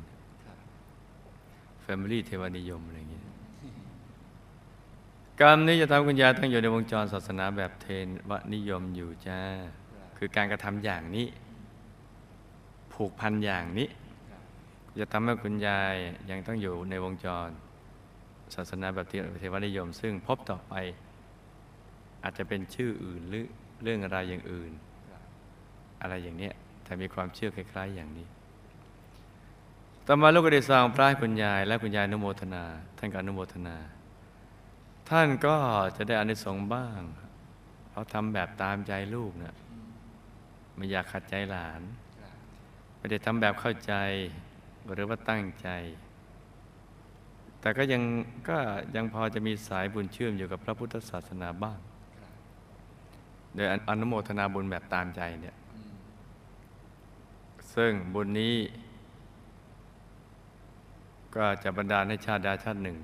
[1.85, 3.32] Family เทวนิยมอะไรอย่างเงี้ย
[5.40, 7.87] กรรมนี้จะทำคุณยายต้องอยู่ในวงจรศาสนาแบบเท
[8.31, 9.40] วนิยมอยู่จ้า
[10.18, 11.27] คือการกระทำอย่างนี้
[12.92, 13.88] ผูกพันอย่างนี้
[15.01, 15.95] จะทำให้คุณยาย
[16.31, 17.49] ยังต้องอยู่ในวงจร
[18.55, 19.07] ศาสนาแบบ
[19.38, 20.75] เทวนิยม ซึ่งพบต่อไป
[22.23, 23.47] อาจจะเป็นชื่ออื่นหรือ
[23.83, 24.73] เรื่องอะไรอย่างอื่น
[26.03, 28.27] อะไรอย่างเนี้ยแต่มีความเชื่อคล้าย ๆ อย่างนี้
[30.07, 32.64] ต่อมาลูกก็ได้สร้างพระคุณยายและคุณยายนุโมทนา
[32.99, 33.77] ท่านก็นุโมทนา
[35.11, 35.57] ท่านก็
[35.97, 37.01] จะได้อานิสงส์บ้าง
[37.91, 39.57] เพราะทำแบบตามใจลูกนะ
[40.75, 41.83] ไม่อยากขัดใจหลาน
[42.99, 43.95] ไม่ได้ทำแบบเข้าใจ
[44.93, 45.69] หรือว่าตั้งใจ
[47.61, 48.03] แต่ก็ยัง
[48.49, 48.59] ก็
[48.97, 51.79] ยังพอจะมีสายบุญเชื่อมอยู่กับพระพุทธศาสนาบ้าง
[53.55, 55.57] โดยอนุโมทนาบุญแบบตามใจเนี่ย
[57.75, 58.57] ซึ่งบุญนี้
[61.37, 62.99] ก็จะบรรดาให้ชาติใดชาติหนึ่ง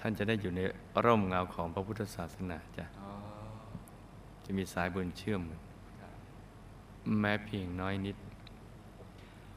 [0.00, 0.60] ท่านจะได้อยู่ใน
[1.04, 3.10] ร่มเงาของพระพุทธศาสนาจ้ะอ๋อ
[4.44, 5.40] จะมีสายบุญเชื่อม
[7.20, 8.16] แม้เพียงน้อยนิด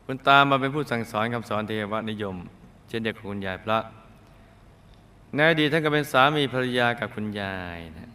[0.05, 2.35] คุณตามมาเป็นผู้สั่งสอนคำสอนเทวนิยม
[2.87, 3.79] เช่นเดียวกับคุณยายพระ
[5.35, 8.11] ในอดีตท่านก็เป็นสามีภรรยากับคุณยายนะ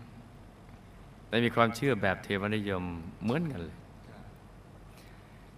[1.29, 2.85] แต่มีความเชื่อแบบเทวนิยม
[3.23, 3.77] เหมือนกันเลย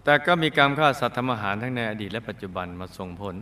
[0.05, 3.37] แต่ก็มีกรรมฆ่าสัตว์ทำอาหารทั้งในอดีตและปัจจุบันมาส่งผล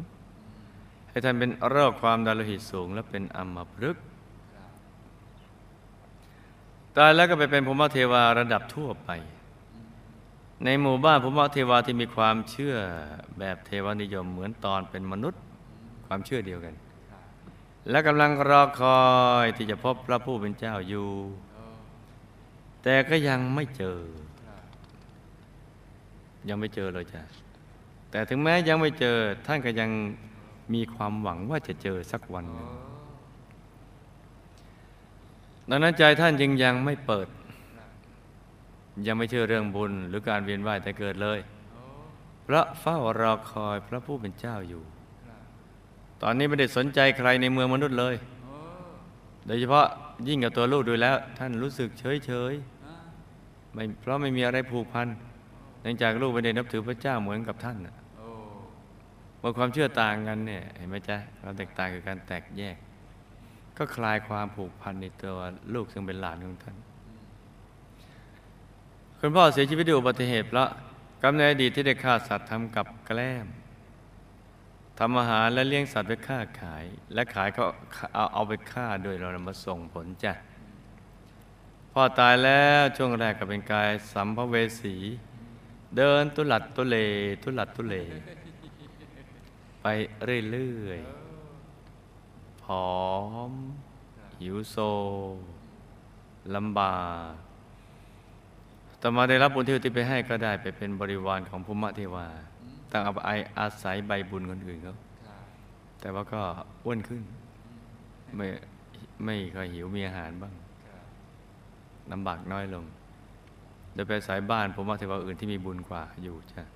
[1.17, 4.05] ให้ท่านเป็นโรคความดันโลหิตสูง และเป็นอัมพฤกษ์
[6.97, 9.11] ตายแล้วก็ไปเป็นภูมิเทวาระดับทั่วไป
[10.65, 12.77] ในหมู่บ้านภูมิเทวาที่มีความเชื่อ
[13.39, 15.41] แบบเทวนิยมเหมือนตอนเป็นมนุษย์
[16.07, 16.75] ความเชื่อเดียวกัน
[17.91, 19.01] และกำลังรอคอ
[19.45, 21.11] ยที่จะพบพระผู้เป็นเจ้าอยู่
[22.83, 23.99] แต่ก็ยังไม่เจอ
[26.49, 27.23] ยังไม่เจอเลยจ้ะ
[28.11, 29.91] แต่ถึงแม้ยังไม่เจอท่านก็ยัง
[30.75, 32.71] มีความหวังว่าจะเจอสักวันหนึ่ง
[35.71, 37.29] ดังนั้นใจท่านจึงยังไม่เปิด
[39.07, 41.39] ยังไม่เชื่อเรื่องบุญหรือการเวียนว่ายแต่เกิดเลย
[42.47, 44.83] พระเฝ้ารอคอยพระผู้เป็นเจ้าอยู่
[46.23, 48.15] ตอนนี้ไม่ได้สนใจใครในเมืองมนุษย์เลย
[49.47, 49.87] โดยเฉพาะ
[50.29, 52.55] ยิ่งกับตัวลูกดูแล้ว ท่านรู้สึกเฉยเฉย
[53.73, 55.09] ไม่เพราะไม่มีอะไรผูกพัน
[55.83, 57.95] เนื่องจากลูกไม่ได้นับถือพระเจ้าเหมือนกับท่านนะ
[59.38, 62.77] โอ้เมื่อความเชื่อต่างกันเนี่ยเห็นไหมจ๊ะความแตกต่างคือการแตกแยก
[63.79, 65.38] ก็คลายความผูกพันในตัว
[65.75, 66.77] ลูกซึ่งเป็นหลานของท่าน
[69.20, 70.68] คุณพ่อเสียชีวิตด้วยอุบัติเหตุเพราะ
[71.22, 73.46] กรรมในอดีตที่ได้ฆ่าสัตว์ทำกับแกล้ม
[74.99, 77.64] ทำอาหารและเลี้ยงสัตว์ไปฆ่าขาย และขายก็
[78.14, 80.33] เอาเอาไปฆ่าโดยเรานำมาส่งผลจ้ะ
[81.92, 84.96] พ่อตายแล้วช่วงแรกก็เป็นกายสัมภเวสี
[85.96, 86.96] เดินตุลัดตุเล
[87.42, 87.96] ตุลัดตุเล
[89.88, 89.94] ไป
[90.51, 92.88] เรื่อยๆ ผอ
[93.51, 93.53] ม
[94.40, 94.77] หิวโซ
[96.55, 96.96] ลำบา
[97.31, 97.33] ก
[99.01, 102.27] ต่อมาได้รับบุญที่อุทิศไปให้ก็ได้ไปเป็นบริวารของภูมิเทวา
[102.90, 103.18] ต่างเอาไป
[103.59, 104.96] อาศัยใบบุญคนอื่นเขา
[106.01, 106.40] แต่ว่าก็
[106.85, 107.22] อ้วนขึ้น
[108.37, 108.46] ไม่
[109.25, 110.53] ไม่ค่อยหิวมีอาหารบ้าง
[112.12, 112.85] ลำบากน้อยลง
[113.94, 116.76] โดยไปอายบ้านภูมิเทวาอื่นที่มีบุญกว่าอยู่จ้ะครั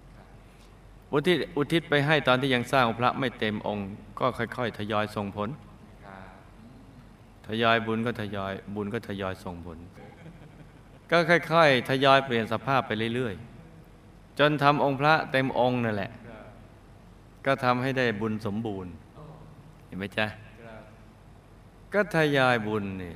[1.11, 3.87] บุญที่อุทิศไปให้ตอนที่ยังสร้างองค์พระไม่เต็มองค์
[4.21, 5.49] ก็ค่อย ๆ ทยอยส่งผล
[7.49, 9.79] ทยอยบุญก็ทยอยบุญก็ทยอยส่งผล
[11.11, 13.35] ก็ค่อย ๆ ทยอยเปลี่ยนสภาพไปเรื่อย
[13.87, 16.13] ๆ จนทำองค์พระเต็มองค์นั่นแหละ
[17.47, 18.93] ก็ทำให้ได้บุญสมบูรณ์
[19.87, 20.27] เห็นไหมจ๊ะ
[21.95, 23.15] ก็ทยอยบุญนี่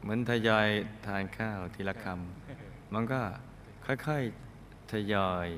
[0.00, 0.66] เหมือนทยอย
[1.06, 3.20] ทานข้าวทีละคำมันก็
[3.86, 4.22] ค่อย
[4.56, 5.48] ๆ ทยอย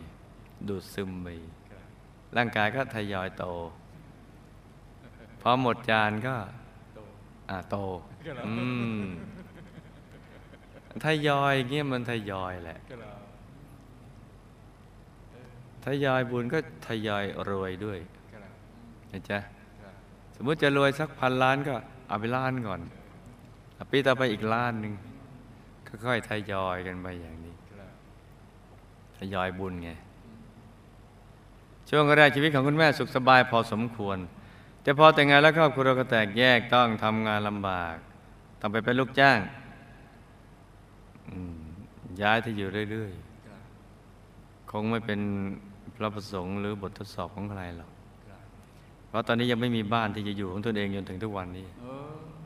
[0.68, 1.28] ดูดซึมไป
[2.36, 3.44] ร่างกายก็ทยอยโต
[5.40, 6.34] พอหมดจานก็
[6.94, 7.00] โต
[7.50, 7.76] อ่าโต
[8.26, 8.54] ครับอื
[9.00, 9.02] ม
[11.04, 13.18] ทยอยเงี้ยมันทยอยแหละครับ
[15.84, 17.98] ทยอยบุญก็ทยอยรวยด้วย
[18.32, 18.50] ครับ
[19.12, 19.38] นะจ๊ะ
[19.82, 19.94] ครับ
[20.36, 21.74] สมมุติจะรวยสักพันล้านก็
[22.08, 22.80] เอาไปล้านก่อน
[23.78, 24.94] อะปีต่อไปอีกล้านหนึ่ง
[26.06, 27.92] ค่อยๆทยอยกันไปอย่างนี้ครับ
[29.18, 29.90] ทยอยบุญไง
[31.88, 34.18] ช่วงแรกชีวิตของคุณแม่สุขสบายพอสมควร
[34.82, 37.96] แต่พอแต่งงานแล้วครอบครัวก็แตกแยกต้องทำงานลำบาก
[38.60, 39.38] ต้องไปเป็นลูกจ้าง
[42.22, 45.20] ย้ายที่อยู่เรื่อยๆ คงไม่เป็น
[45.94, 47.90] พระประสงค์หรือบททดสอบของใครหรอก
[49.08, 51.66] เพราะตอนนี้ยังไม่มีบ้านที่จะอยู่ของตนเองจนถึงทุกวันนี้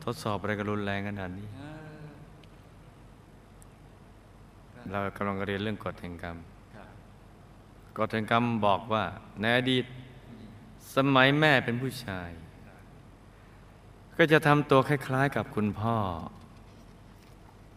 [0.05, 1.47] ทดสอบอะไรก็รุนแรงขนาดนี้
[4.91, 6.37] เรากำลังเรียนเรื่องกฎแห่งกรรม
[7.97, 9.03] กฎแห่งกรรมบอกว่า
[9.39, 9.85] ในอดีต
[10.95, 12.29] สมัยแม่เป็นผู้ชาย
[14.17, 15.97] ก็จะทำตัวคล้ายๆกับคุณพ่อ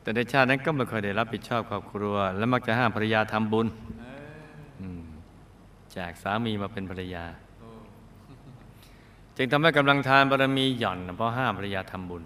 [0.03, 3.67] แต่ในชาตินั้นก็ไม่เคยได้รับผิดชอบครอบครัว และมักจะห้ามภรรยาทำบุญ
[5.97, 7.25] จากสามีมาเป็นภรรยา
[9.37, 12.23] จึงทำให้กำลังทานบารมีหย่อนเพราะห้ามภรรยาทำบุญ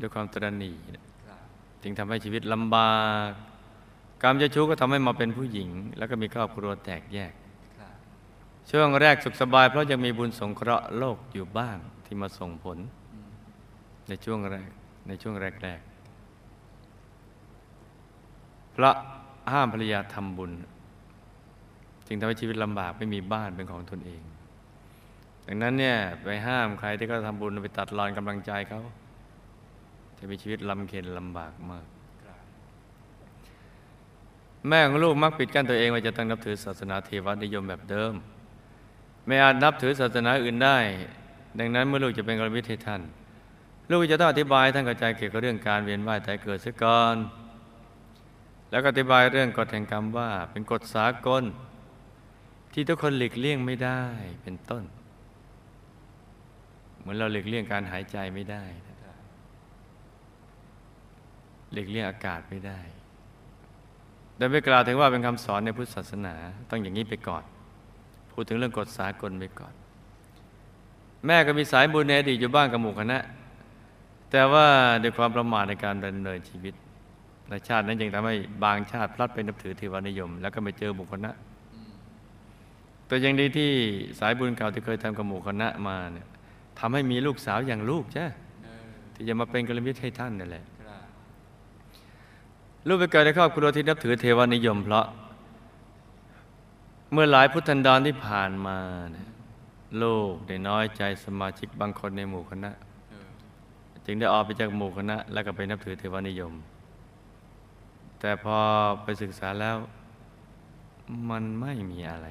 [0.00, 0.74] ด้วยความตระหนี่
[1.28, 1.40] ครับ
[1.82, 2.92] จึงทำให้ชีวิตลำบา
[3.28, 3.30] ก
[4.22, 7.32] กรรมเจ้าชู้ก็ทำให้มาเป็นผู้หญิง แล้วก็มีครอบครัวแตกแยก
[7.78, 7.92] ครับ
[8.70, 12.78] ช่วงแรกสุขสบาย เพราะยังมีบุญสงเคราะห์โลกอยู่บ้างที่มาส่งผล
[13.12, 13.30] อืม
[14.08, 14.68] ในช่วงแรก
[15.08, 15.88] ในช่วงแรกแรกๆ
[18.72, 18.94] เพราะ
[19.52, 20.52] ห้ามภรรยาทำบุญ
[22.06, 24.22] จึงทำให้ชีวิตลำบากไม่มีบ้านเป็นของตนเอง
[25.46, 28.80] ดังนั้นเนี่ยไปห้ามใครที่เขาทำบุญไปตัดรอนกำลังใจเขา
[30.18, 31.97] จะมีชีวิตลำเค็ญลำบากมากครับ
[34.68, 38.12] แม่ของลูกมักปิดกั้นตัวเองว่าจะต้องนับถือศาสนาเทวนิยมแบบเดิม
[39.26, 40.78] ไม่อาจนับถือศาสนาอื่นได้
[41.58, 43.02] ดังนั้นเมื่อลูกจะเป็นกรมิตรให้ท่าน
[43.90, 47.16] ลูกจะต้องอธิบายท่านเข้าใจเกี่ยวกับเรื่องการเวียนว่ายตายเกิดเสียก่อน
[48.70, 51.42] แล้วก็อธิบายเรื่องกฎแห่งกรรมว่าเป็นกฎสากล
[52.72, 54.02] ที่ทุกคนหลีกเลี่ยงไม่ได้
[54.42, 54.84] เป็นต้น
[56.98, 58.64] เหมือนเราหลีกเลี่ยงการหายใจไม่ได้
[61.72, 62.80] หลีกเลี่ยงอากาศไม่ได้
[64.38, 66.34] โดยไม่กล่าวถึงว่าเป็นคำสอนในพุทธศาสนา
[66.70, 67.42] ต้องอย่างนี้ไปก่อน
[68.32, 69.74] พูดถึงเรื่องกฎสากลไปก่อน
[71.26, 73.18] แม่ก็มีสายบุญในอดีตอยู่บ้างกับหมู่คณะ
[74.30, 74.66] แต่ว่า
[75.02, 76.74] ด้วยความประมาทในการดำเนินชีวิต
[77.48, 81.30] ในชาตินั้นยังทำให้บางชาติพลัดไปนับถือเทวานิยม แล้วก็ไม่เจอหมู่คณะ
[83.06, 83.70] แต่ยังดีที่
[84.20, 86.26] สายบุญเก่าที่เคยทำกับหมู่คณะมาเนี่ย
[86.78, 88.24] ทำให้มีลูกสาวอย่างลูกจ้ะ
[89.14, 90.64] ที่จะมาเป็นกัลยาณมิตรให้ท่านนั่นแหละ
[92.88, 95.06] ลูกไปเกิดในครอบครัวที่นับถือเทวานิยมเพราะ
[97.12, 98.78] เมื่อหลายพุทธันดรที่ผ่านมา
[99.12, 99.28] เนี่ย
[100.02, 102.70] ลูกได้น้อยใจสมาชิกบางคนในหมู่คณะ
[103.10, 103.28] เออ
[104.04, 106.52] จึงได้ออกไปจากหมู่คณะ แล้วก็ไปนับถือเทวานิยม
[108.20, 108.56] แต่พอ
[109.02, 109.76] ไปศึกษาแล้ว
[111.30, 112.28] มันไม่มีอะไร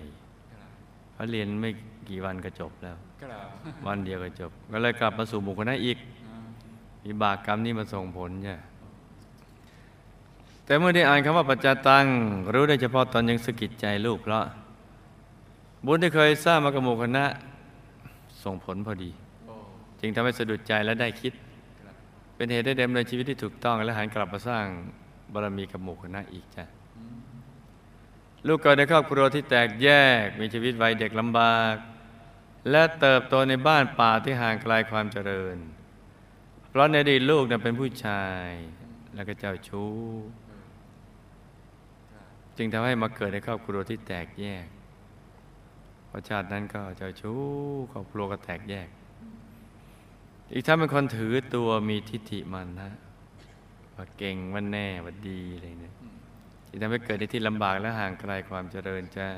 [0.52, 0.70] ครับ
[1.14, 1.70] เพราะเรียนไม่
[2.10, 3.48] กี่วันก็จบแล้วครับ
[3.86, 6.46] วันเดียวก็จบ ก็เลยกลับมาสู่หมู่คณะอีกเออ
[7.04, 8.56] มีบากกรรมนี้มาส่งผลใช่
[10.68, 12.06] แต่เมื่อได้อ่านคำว่าปัจจตัง
[12.54, 14.46] รู้ได้เฉพาะตอนยังสะกิดใจลูกเพราะ
[15.86, 17.26] บุญที่เคยสร้างมากับหมู่คณะ
[18.44, 19.12] ส่งผลพอดี
[20.00, 21.34] จึงทำให้สะดุดใจและได้คิด
[22.36, 24.66] เป็นเหตุได้เดำเนินชีวิตที่ถูกต้อง และหันกลับมาสร้าง
[25.34, 26.66] บารมีกับหมู่คณะอีกจ้ะ
[28.48, 29.90] ลูกเกิดในครอบครัวที่แตกแย
[30.24, 31.76] ก มีชีวิตวัยเด็กลำบาก
[32.72, 35.58] และเติบโตในบ้านป่าที่ห่างไกลความเจริญ
[36.70, 38.48] เพราะในอดีตลูกเป็นผู้ชาย
[39.16, 39.92] แล้วก็เจ้าชู้
[42.58, 44.66] จึงทำให้มาเกิดในครอบครัวที่แตกแยก
[46.08, 47.40] เพราะชาตินั้นก็เจ้าชู้
[47.92, 48.88] ครอบครัวก็แตกแยก
[50.54, 52.92] อีกทั้งเป็นคนถือตัวมีทิฏฐิมันนะ
[53.96, 55.96] ว่าเก่งว่าแน่ว่าดีอะไรเนี่ย
[56.68, 59.30] ที่ทำให้เกิดในที่ลำบากและห่างไกลความเจริญจ้า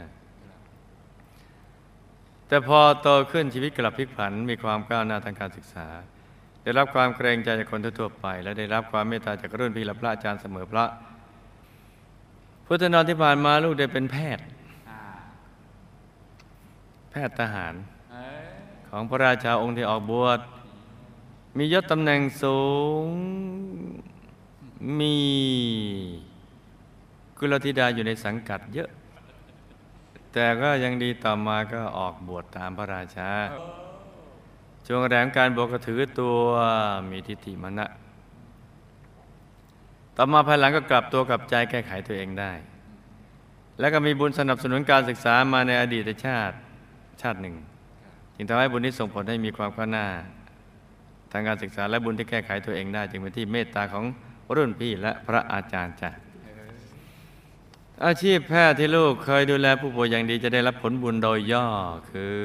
[2.48, 5.88] แต่พอโตขึ้นชีวิตกลับพลิกผันมีความก้าวหน้าทางการศึกษา
[6.64, 10.86] ได้รับความเกรงใจจากคนทั่วไป และได้รับความเมตตาจากรุ่นพี่และพระอาจารย์เสมอพระ
[12.72, 14.46] พุทธนอนที่ผ่านมาลูกได้เป็นแพทย์
[17.12, 17.74] แพทย์ทหาร
[18.14, 18.16] อ
[18.90, 20.40] ของพระราชาองค์ที่ออกบวช
[21.58, 22.60] มียศตำแหน่งสู
[23.04, 23.06] ง
[25.00, 25.16] มี
[27.38, 28.90] กุลธิดาอยู่ในสังกัดเยอะ
[30.34, 33.30] แต่ก็ยังดีต่อมาก็ออกบวชตามพระราชา
[34.88, 36.40] ช่วงแรมการบวชก็ถือตัว
[37.10, 37.86] มีทิฏฐิมณะ
[40.22, 42.52] ต่อมาภายหลังก็กลับตัวกลับใจแก้ไขตัวเองได้
[43.80, 46.56] แล้วก็มีบุญสนับสนุนการศึกษามาในอดีตชาติ
[47.22, 47.56] ชาติหนึ่ง
[48.36, 50.08] จึงทำให้บุญนี้ส่งผลให้มีความก้าวหน้า
[51.32, 54.06] ทางการศึกษาและบุญที่แก้ไขตัวเองได้ จึงเป็นที่เมตตาของ
[54.56, 56.10] รุ่นพี่และพระอาจารย์จ้ะ
[58.06, 61.68] อาชีพแพทย์ที่ลูกเคยดูแลผู้ป่วยอย่างดีจะได้รับผลบุญโดยย่อ
[62.12, 62.40] คือ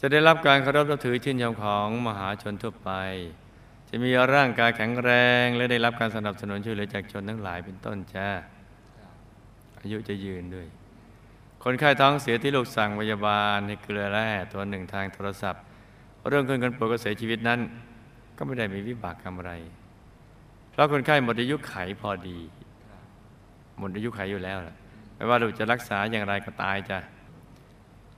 [0.00, 2.90] จะได้รับการเคารพนับถือชื่นชมของมหาชนทั่วไป
[3.96, 5.10] จะมีร่างกายแข็งแร
[5.44, 8.28] ง และได้รับการสนับสนุนช่วยเหลือจากชนทั้งหลายเป็นต้นจ้า
[9.80, 10.66] อายุจะยืนด้วย
[11.64, 15.62] คนไข้ท้องเสียที่ลูกสั่งพยาบาลให้เกลือแร่ตัวหนึ่งทางโทรศัพท์
[16.28, 17.60] เรื่องคนคนป่วยก็เสียชีวิตนั้น
[18.36, 19.52] ก็ไม่ได้มีวิบากกรรมอะไร
[20.70, 22.38] เพราะคนไข้หมดอายุไขพอดี
[23.78, 24.74] หมดอายุไขอยู่แล้วล่ะ
[25.16, 26.98] ไม่ว่าลูกจะรักษาอย่างไรก็ตายจ้ะ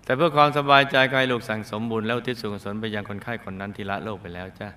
[0.05, 4.69] แต่เพื่อความสบายใจก็ให้ลูกสั่งสมบุญแล้วที่ส่วนกุศลไปยังคนไข้คนนั้นที่ละโลกไปแล้วจ้ะ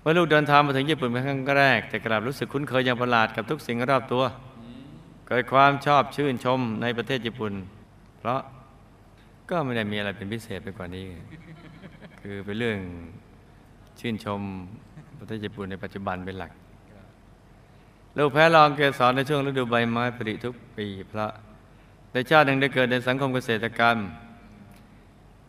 [0.00, 4.24] เมื่อลูกเดินทางมาถึงญี่ปุ่นเป็นครั้งแรก แต่กลับรู้สึกคุ้นเคยอย่างประหลาดกับทุกสิ่งรอบตัว
[5.28, 7.52] เกิดความชอบชื่นชมในประเทศญี่ปุ่น
[8.18, 8.40] เพราะ
[9.50, 11.06] ก็ไม่ได้มีอะไรเป็นพิเศษไปกว่านี้
[12.20, 12.78] คือเป็นเรื่อง
[14.00, 14.40] ชื่นชม
[15.18, 16.52] ประเทศญี่ปุ่นในปัจจุบันเป็นหลัก
[18.18, 21.30] ลูกแพ้ลองเกสรในช่วงฤดูใบไม้ผลิทุกปีเพราะ
[22.12, 23.96] ในชาติหนึ่งได้เกิดในสังคมเกษตรกรรม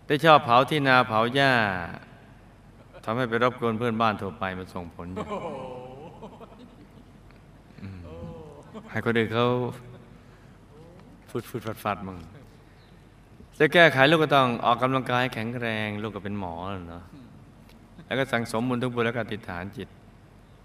[0.08, 1.54] ได้ชอบเผาที่นาเผาหญ้า
[3.04, 5.26] ทำให้ไปรบกวนเพื่อนบ้านทั่วไปมันส่งผลอยู่
[7.82, 8.00] อืม
[8.92, 9.48] ให้คนอื่นเขา
[11.30, 12.18] ฟุดฟุดฟัดฟัดมั่ง
[13.60, 17.04] จะแก้ไขลูกก็ต้องออกกำลังกายให้แข็งแรงลูกก็เป็นหมอแล้วเนาะ
[18.06, 19.88] แล้วก็สั่งสมบุญทุกบุญแล้วก็อธิษฐานจิต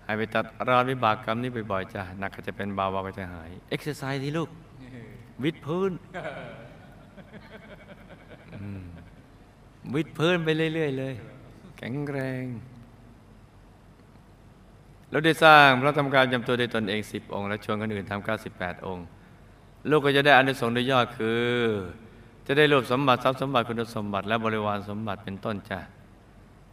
[0.04, 4.48] ให้ไปตัดรอนวิบากกรรมนี้บ่อยๆจ้ะหนักก็จะเป็นเบาๆก็จะหายเอ็กซ์ไซส์ที่ลูก
[5.44, 5.90] วิดพื้น
[8.62, 8.84] อืม
[9.94, 11.14] วิดพื้นไปเรื่อย ๆ เลย
[11.76, 12.44] แข็งแรง
[15.10, 19.06] เราได้สร้างพระธรรมกายประจำตัวด้วยตนเองสิบองค์ และชวนคนอื่นทำเก้าสิบแปดองค์
[19.90, 21.44] ลูกก็จะได้อานิสงส์โดยยอดคือ
[22.46, 25.80] จะได้รวบสมบัติทรัพย์สมบัติคุณสมบัติ และบริวารสมบัติเป็นต้นจ้ะ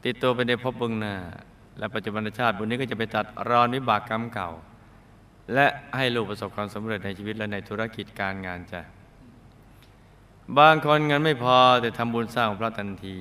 [0.06, 1.16] ติดตัวไปในภพบื้องหน้า
[1.78, 4.50] และปัจจุบันชาติบุญนี้ก็จะไปตัดรอนวิบากกรรมเก่า
[5.54, 8.82] และให้ลูกประสบความสำเร็จในชีวิตและในธุรกิจการงานจ้ะ
[10.58, 13.20] บางคนเงินไม่พอแต่ทำบุญสร้างพระทันที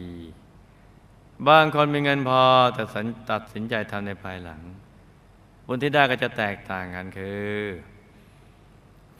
[1.49, 2.41] บางคนมีเงินพอ
[2.75, 4.61] แต่สัญตัดสินใจทำในภายหลัง
[5.67, 7.51] บุญที่ได้ก็จะแตกต่างกันคือ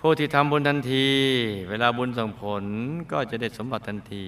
[0.01, 1.09] ผู้ที่ทำบุญทันที
[1.69, 2.65] เวลาบุญส่งผล
[3.13, 4.27] ก็จะได้สมบัติทันที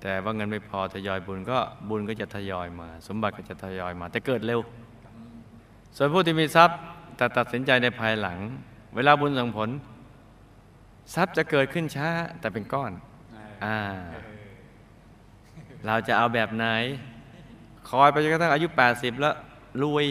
[0.00, 4.60] แต่ว่าเงินไม่พอทยอยบุญก็บุญก็จะทยอยมา สมบัติก็จะทยอยมา แต่เกิดเร็ว
[5.96, 6.78] ส่วนผู้ที่มีทรัพย์
[7.16, 8.38] แต่ตัดสินใจในภายหลัง
[8.94, 9.68] เวลาบุญส่งผล
[11.14, 12.08] ทรัพย์จะเกิดขึ้นช้า
[12.40, 12.92] แต่เป็นก้อน
[13.64, 13.78] อ่า
[15.86, 16.66] เราจะเอาแบบไหน
[17.88, 19.34] คอยไปจนกระทั่งอายุ 80 แล้ว
[19.82, 20.06] รวย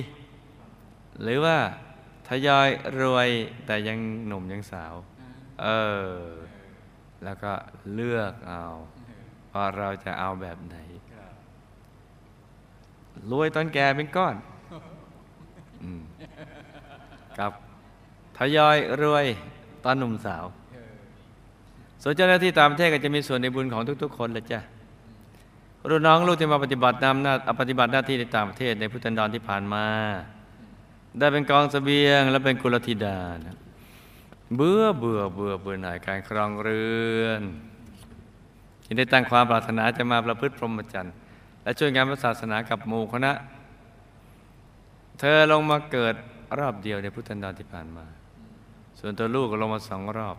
[1.22, 1.58] หรือว่า
[2.28, 2.68] ทยอย
[3.02, 3.30] รวย
[3.66, 4.94] แต่ยังหนุ่มยังสาว
[5.62, 5.68] เอ
[6.06, 6.10] อ
[7.24, 7.52] แล้วก็
[7.94, 8.64] เลือกเอา
[9.54, 10.78] ว่าเราจะเอาแบบไหน
[13.32, 14.36] รวยตอนแก่เป็นก้อน
[15.84, 15.86] อ
[17.40, 17.52] กับ
[18.38, 19.26] ทยอยรวย
[19.86, 20.46] ตอนหนุ่มสาว
[22.02, 24.60] ส่วนเจ้าหน้าที่ตามประเทศก็จะมีส่วนในบุญของทุก ๆ คนละจ้ะ
[25.90, 29.86] รุ่นน้องลูกที่มาปฏิบัตินำหน้าปฏิบัติหน้าที่ในต่างประเทศในพุทธันดรที่ผ่านมา
[31.20, 33.18] ได้เป็นกองเสบียง และเป็นกุลธิดา
[34.56, 36.86] เบื่อเบื่อเบื่อเบื่อหน่ายการครองเรื
[37.24, 37.42] อน
[38.86, 41.14] ที่ได้ตั้งความปรารถนาจะมาประพฤติพรหมจรรย์
[41.64, 43.32] และช่วยงานพระศาสนากับหมู่คณะ
[45.20, 46.16] เธอลงมาเกิด
[46.60, 48.06] รอบเดียวในพุทธันดรที่ผ่านมา
[49.00, 50.38] ส่วนตัวลูกก็ลงมาสองรอบ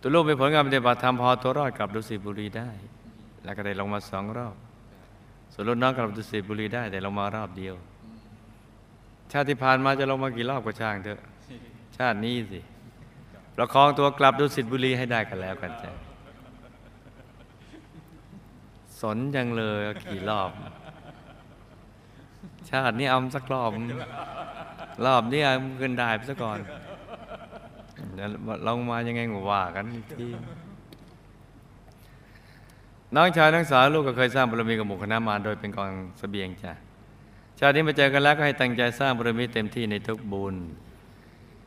[0.00, 2.70] ตัวลูกมีผลงานปฏิบัติธรรมพอตัวรอดกลับดุสิตบุรีได้
[3.44, 4.54] แล้วก็ได้ลงมาสองรอบ
[5.52, 7.74] ส่วนรุ่นน้องกลับดุสิตบุรีได้แต่ลงมารอบเดียว
[9.32, 11.20] ชาติที่ผ่านมาจะลงมากี่รอบก็ช่างเถอะ
[11.96, 12.60] ชาตินี้สิ
[13.56, 15.90] ประคองตัวกลับดุสิตบุรีให้ได้กันแล้วกันจ้ะ
[19.00, 19.80] สนจังเลย
[20.10, 20.50] กี่รอบ
[22.70, 23.70] ชาตินี้เอาสักรอบ
[25.06, 26.58] รอบนี้เอาขึ้นได้ไปซะก่อน
[28.14, 28.28] เดี๋ยว
[28.66, 30.28] ลงมายังไงก็ว่ากันอีกที
[33.16, 36.72] น้องชายน้องสาวลูกก็เคยสร้างบารมีกับหมู่คณะมาโดยเป็นกองเสบียงจ้ะ
[37.58, 40.56] ชาตินี้มาเจอกันแล้วก็ให้ตั้งใจสร้างบารมีเต็มที่ในทุกบุญ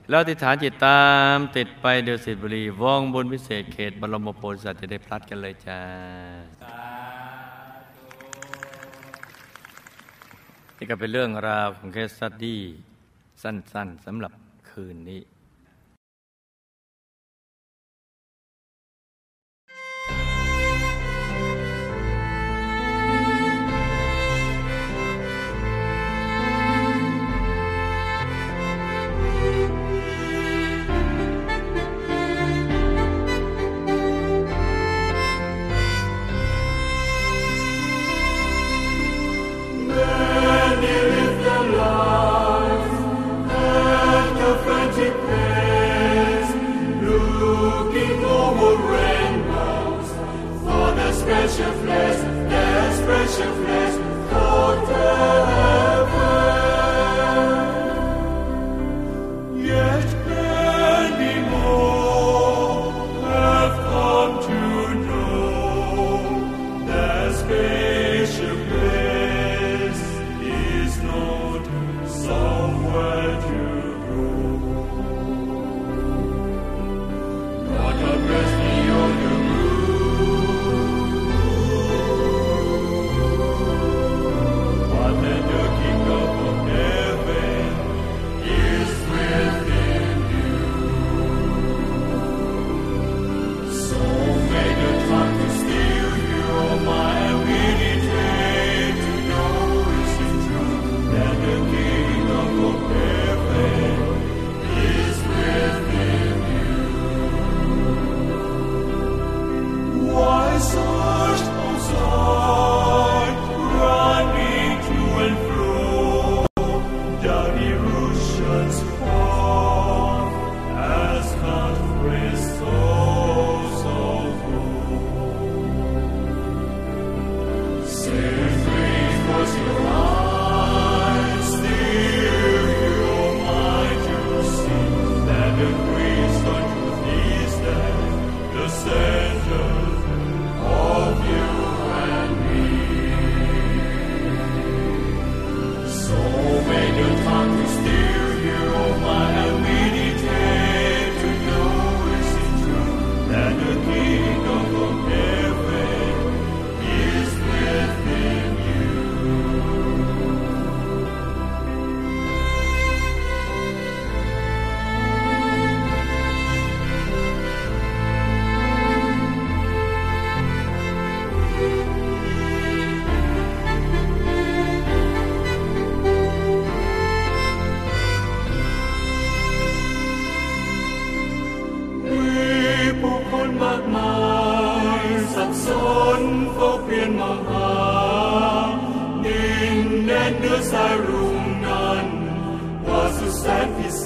[0.09, 1.03] แล้วติฐานจิตตา
[1.35, 5.79] มติดไปเดือดสิบุรีวองบุญพิเศษเขตบรมโพธิสัตว์จะได้พลัดกันเลยจ้า
[10.77, 12.61] นี่ก็เป็นเรื่องราวของเคสสตดี้
[13.43, 14.31] สั้นๆสำหรับ
[14.69, 15.21] คืนนี้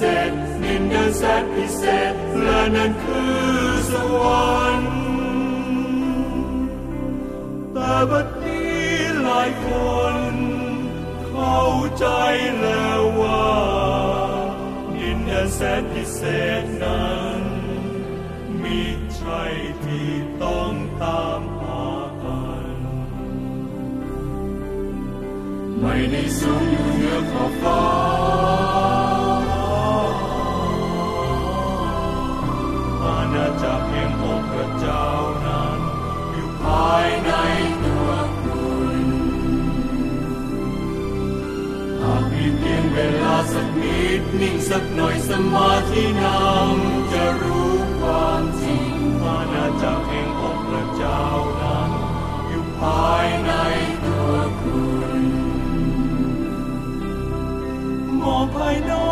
[0.04, 0.32] ศษ
[0.62, 1.82] ดินแดนแสนพิเศ
[2.12, 3.38] ษและนั่นคือ
[3.90, 4.18] สว
[4.50, 4.98] รรค์
[7.72, 8.86] แต่บัดนี้
[9.22, 9.66] หลายค
[10.14, 10.16] น
[11.26, 11.62] เข้า
[11.98, 12.06] ใจ
[12.60, 13.48] แล้วว่า
[14.96, 16.20] ดินแดนแสนพิเศ
[16.62, 17.42] ษนั้น
[18.62, 18.82] มิ
[19.16, 19.42] ใช่
[19.84, 20.10] ที่
[20.42, 20.72] ต้อง
[21.02, 21.88] ตามหา
[22.24, 22.44] กั
[22.74, 22.76] น
[25.80, 28.07] ไม่ได้สูงอยู่เหนือขอบฟ้า
[42.92, 48.92] เวลาสักนิดนิ่งสักหน่อยสมาธินำจะรู้ความจริง
[49.24, 51.22] อาณาจักรแห่งองค์พระเจ้า
[51.60, 51.90] นั้น
[52.48, 53.52] อยู่ภายใน
[54.04, 54.80] ตัวคุ
[55.20, 55.22] ณ
[58.20, 59.07] มองภายนอก